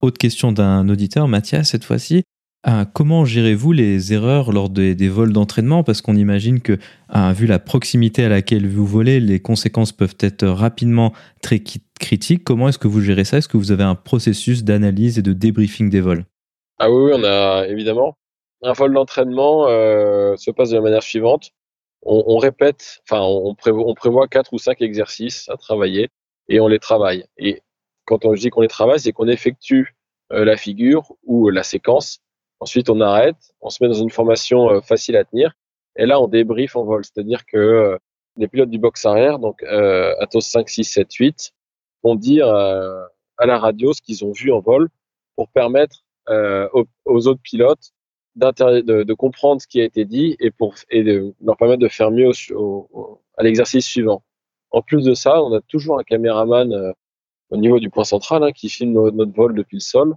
[0.00, 2.24] Autre question d'un auditeur, Mathias, cette fois-ci.
[2.66, 5.82] Euh, comment gérez-vous les erreurs lors des, vols d'entraînement?
[5.82, 6.78] Parce qu'on imagine que,
[7.32, 11.12] vu la proximité à laquelle vous volez, les conséquences peuvent être rapidement
[11.42, 11.62] très
[12.00, 12.44] critiques.
[12.44, 13.38] Comment est-ce que vous gérez ça?
[13.38, 16.24] Est-ce que vous avez un processus d'analyse et de débriefing des vols?
[16.78, 18.16] Ah oui, on a évidemment.
[18.62, 21.50] Un vol d'entraînement euh, se passe de la manière suivante.
[22.06, 26.10] On, répète, enfin, on, prévoit, quatre ou cinq exercices à travailler
[26.48, 27.24] et on les travaille.
[27.38, 27.62] Et
[28.04, 29.94] quand on dit qu'on les travaille, c'est qu'on effectue
[30.30, 32.20] euh, la figure ou la séquence.
[32.64, 35.52] Ensuite, on arrête, on se met dans une formation euh, facile à tenir.
[35.96, 37.04] Et là, on débrief en vol.
[37.04, 37.98] C'est-à-dire que
[38.36, 41.52] les pilotes du box arrière, donc Atos 5, 6, 7, 8,
[42.02, 44.88] vont dire à la radio ce qu'ils ont vu en vol
[45.36, 46.68] pour permettre euh,
[47.04, 47.92] aux, autres pilotes
[48.36, 52.30] de, comprendre ce qui a été dit et pour de leur permettre de faire mieux
[53.36, 54.22] à l'exercice suivant.
[54.70, 56.92] En plus de ça, on a toujours un caméraman euh,
[57.50, 60.14] au niveau du point central hein, qui filme notre, vol depuis le sol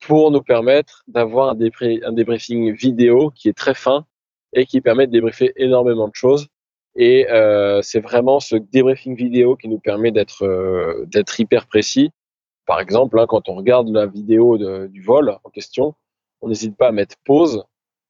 [0.00, 4.06] pour nous permettre d'avoir un, débriefing vidéo qui est très fin
[4.52, 6.48] et qui permet de débriefer énormément de choses.
[6.96, 12.10] Et euh, c'est vraiment ce débriefing vidéo qui nous permet d'être euh, d'être hyper précis
[12.68, 15.94] par exemple, hein, quand on regarde la vidéo du vol en question,
[16.42, 17.64] on n'hésite pas à mettre pause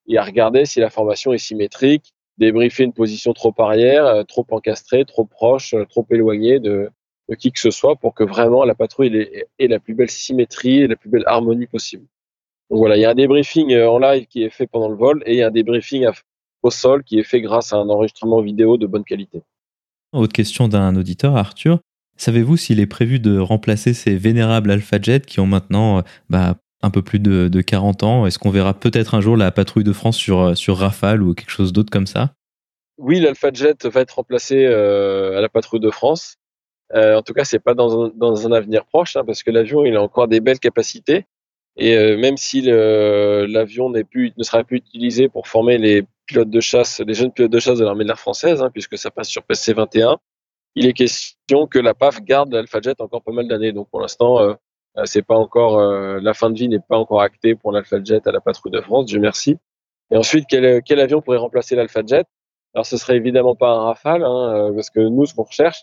[0.08, 4.44] et à regarder si la formation est symétrique, débriefer une position trop arrière, euh, trop
[4.50, 6.90] encastrée, trop proche, euh, trop éloignée de,
[7.36, 10.86] qui que ce soit pour que vraiment la patrouille ait, la plus belle symétrie et
[10.86, 12.06] la plus belle harmonie possible.
[12.70, 14.96] Donc voilà, il y a un débriefing euh, en live qui est fait pendant le
[14.96, 16.06] vol et il y a un débriefing
[16.62, 19.42] au sol qui est fait grâce à un enregistrement vidéo de bonne qualité.
[20.12, 21.80] Autre question d'un auditeur, Arthur.
[22.16, 26.56] Savez-vous s'il est prévu de remplacer ces vénérables Alpha Jet qui ont maintenant euh, bah,
[26.82, 28.26] un peu plus de, 40 ans?
[28.26, 31.34] Est-ce qu'on verra peut-être un jour la patrouille de France sur, euh, sur Rafale ou
[31.34, 32.32] quelque chose d'autre comme ça?
[32.98, 36.34] Oui, l'Alpha Jet va être remplacé euh, à la patrouille de France.
[36.94, 39.84] En tout cas, c'est pas dans un, dans un, avenir proche, hein, parce que l'avion
[39.84, 41.26] il a encore des belles capacités.
[41.76, 47.14] Et même si l'avion ne sera plus utilisé pour former les pilotes de chasse, les
[47.14, 50.16] jeunes pilotes de chasse de l'armée de l'air française, hein, puisque ça passe sur PC-21,
[50.74, 53.72] il est question que la PAF garde l'AlphaJet encore pas mal d'années.
[53.72, 54.54] Donc pour l'instant, euh,
[54.96, 58.32] euh, pas encore euh, la fin de vie n'est pas encore actée pour l'AlphaJet à
[58.32, 59.06] la patrouille de France.
[59.06, 59.56] Dieu merci.
[60.10, 62.24] Et ensuite, quel, quel avion pourrait remplacer l'AlphaJet
[62.74, 65.82] Alors ce serait évidemment pas un Rafale, hein, parce que nous, ce qu'on recherche,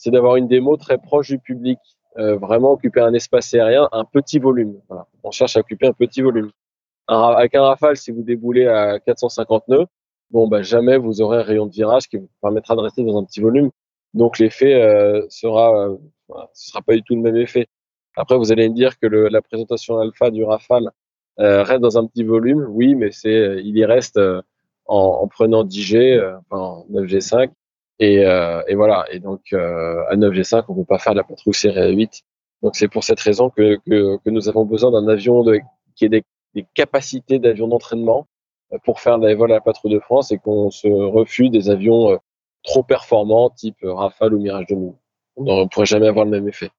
[0.00, 1.78] c'est d'avoir une démo très proche du public,
[2.16, 4.80] vraiment occuper un espace aérien, un petit volume.
[4.88, 5.06] Voilà.
[5.22, 6.50] On cherche à occuper un petit volume.
[7.06, 9.86] avec un Rafale, si vous déboulez à 450 nœuds,
[10.30, 13.18] bon, bah, jamais vous aurez un rayon de virage qui vous permettra de rester dans
[13.18, 13.70] un petit volume.
[14.14, 15.96] Donc l'effet euh, sera, euh,
[16.54, 17.66] ce sera pas du tout le même effet.
[18.16, 20.90] Après, vous allez me dire que le, la présentation alpha du Rafale
[21.38, 22.66] euh, reste dans un petit volume.
[22.68, 24.42] Oui, mais c'est, il y reste euh,
[24.86, 26.20] en, en, prenant 10G,
[26.50, 27.50] enfin 9G5.
[28.00, 29.04] Et, et, voilà.
[29.12, 32.22] Et donc à 9G5, on peut pas faire la patrouille série 8.
[32.62, 35.60] Donc c'est pour cette raison que, que, que nous avons besoin d'un avion de,
[35.94, 36.24] qui ait des,
[36.54, 38.26] des capacités d'avion d'entraînement
[38.84, 42.18] pour faire des vols à la patrouille de France et qu'on se refuse des avions
[42.62, 44.92] trop performants, type Rafale ou Mirage 2000.
[45.36, 46.70] On ne pourrait jamais avoir le même effet.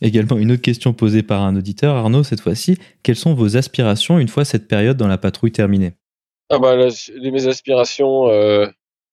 [0.00, 2.78] Également, une autre question posée par un auditeur, Arnaud, cette fois-ci.
[3.02, 5.94] Quelles sont vos aspirations une fois cette période dans la patrouille terminée?
[6.50, 8.68] Ah bah, Mes aspirations, euh,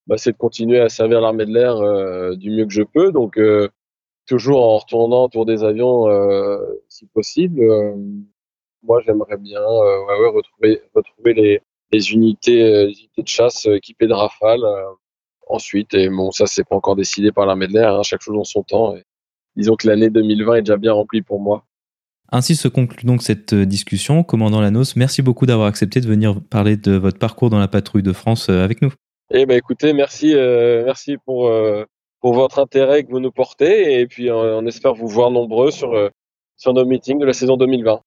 [0.07, 3.11] bah, c'est de continuer à servir l'armée de l'air euh, du mieux que je peux.
[3.11, 3.69] Donc, euh,
[4.27, 6.07] toujours en retournant autour des avions
[6.89, 7.61] si possible.
[8.83, 14.63] moi, j'aimerais bien retrouver, retrouver les, les unités, les unités de chasse équipées de Rafale
[15.47, 15.93] ensuite.
[15.93, 18.43] Et bon, ça, c'est pas encore décidé par l'armée de l'air, hein, chaque chose en
[18.43, 18.95] son temps.
[18.95, 19.03] Et
[19.55, 21.65] disons que l'année 2020 est déjà bien remplie pour moi.
[22.31, 24.23] Ainsi se conclut donc cette euh, discussion.
[24.23, 28.03] Commandant Lanos, merci beaucoup d'avoir accepté de venir parler de votre parcours dans la patrouille
[28.03, 28.91] de France euh, avec nous.
[29.31, 31.51] Eh ben écoutez, merci, euh, merci pour,
[32.21, 36.11] pour votre intérêt que vous nous portez et puis on espère vous voir nombreux sur,
[36.57, 38.01] sur nos meetings de la saison 2020.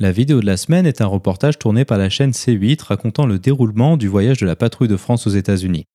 [0.00, 3.38] La vidéo de la semaine est un reportage tourné par la chaîne C8 racontant le
[3.38, 5.86] déroulement du voyage de la patrouille de France aux États-Unis.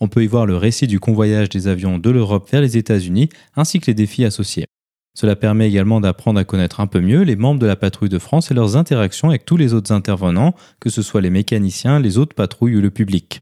[0.00, 3.28] On peut y voir le récit du convoyage des avions de l'Europe vers les États-Unis
[3.54, 4.66] ainsi que les défis associés.
[5.14, 8.18] Cela permet également d'apprendre à connaître un peu mieux les membres de la patrouille de
[8.18, 12.16] France et leurs interactions avec tous les autres intervenants, que ce soit les mécaniciens, les
[12.16, 13.40] autres patrouilles ou le public.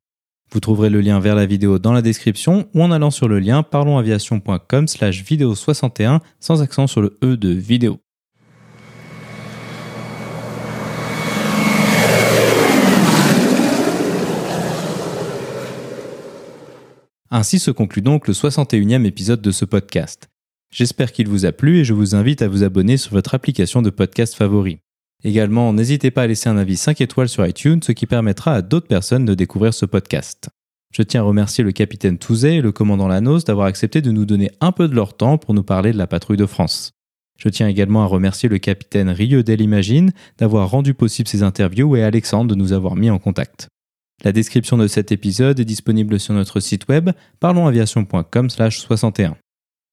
[0.50, 3.38] Vous trouverez le lien vers la vidéo dans la description ou en allant sur le
[3.38, 8.00] lien parlonsaviation.com slash vidéo 61 sans accent sur le E de vidéo.
[17.30, 20.28] Ainsi se conclut donc le 61e épisode de ce podcast.
[20.72, 23.82] J'espère qu'il vous a plu et je vous invite à vous abonner sur votre application
[23.82, 24.78] de podcast favori.
[25.24, 28.62] Également, n'hésitez pas à laisser un avis 5 étoiles sur iTunes, ce qui permettra à
[28.62, 30.48] d'autres personnes de découvrir ce podcast.
[30.90, 34.24] Je tiens à remercier le capitaine Touzet et le commandant Lanos d'avoir accepté de nous
[34.24, 36.92] donner un peu de leur temps pour nous parler de la patrouille de France.
[37.38, 42.02] Je tiens également à remercier le capitaine Rieu Imagine d'avoir rendu possible ces interviews et
[42.02, 43.68] Alexandre de nous avoir mis en contact.
[44.24, 49.34] La description de cet épisode est disponible sur notre site web parlonsaviation.com/61.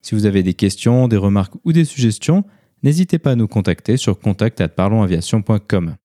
[0.02, 2.44] Si vous avez des questions, des remarques ou des suggestions,
[2.82, 5.96] n'hésitez pas à nous contacter sur contact@parlonsaviation.com.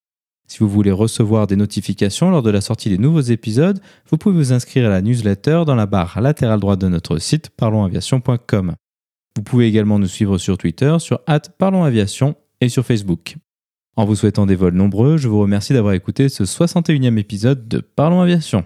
[0.48, 4.36] Si vous voulez recevoir des notifications lors de la sortie des nouveaux épisodes, vous pouvez
[4.36, 8.76] vous inscrire à la newsletter dans la barre latérale droite de notre site parlonsaviation.com.
[9.36, 11.22] Vous pouvez également nous suivre sur Twitter sur
[11.58, 13.38] @parlonsaviation et sur Facebook.
[13.98, 17.80] En vous souhaitant des vols nombreux, je vous remercie d'avoir écouté ce 61e épisode de
[17.80, 18.64] Parlons Aviation.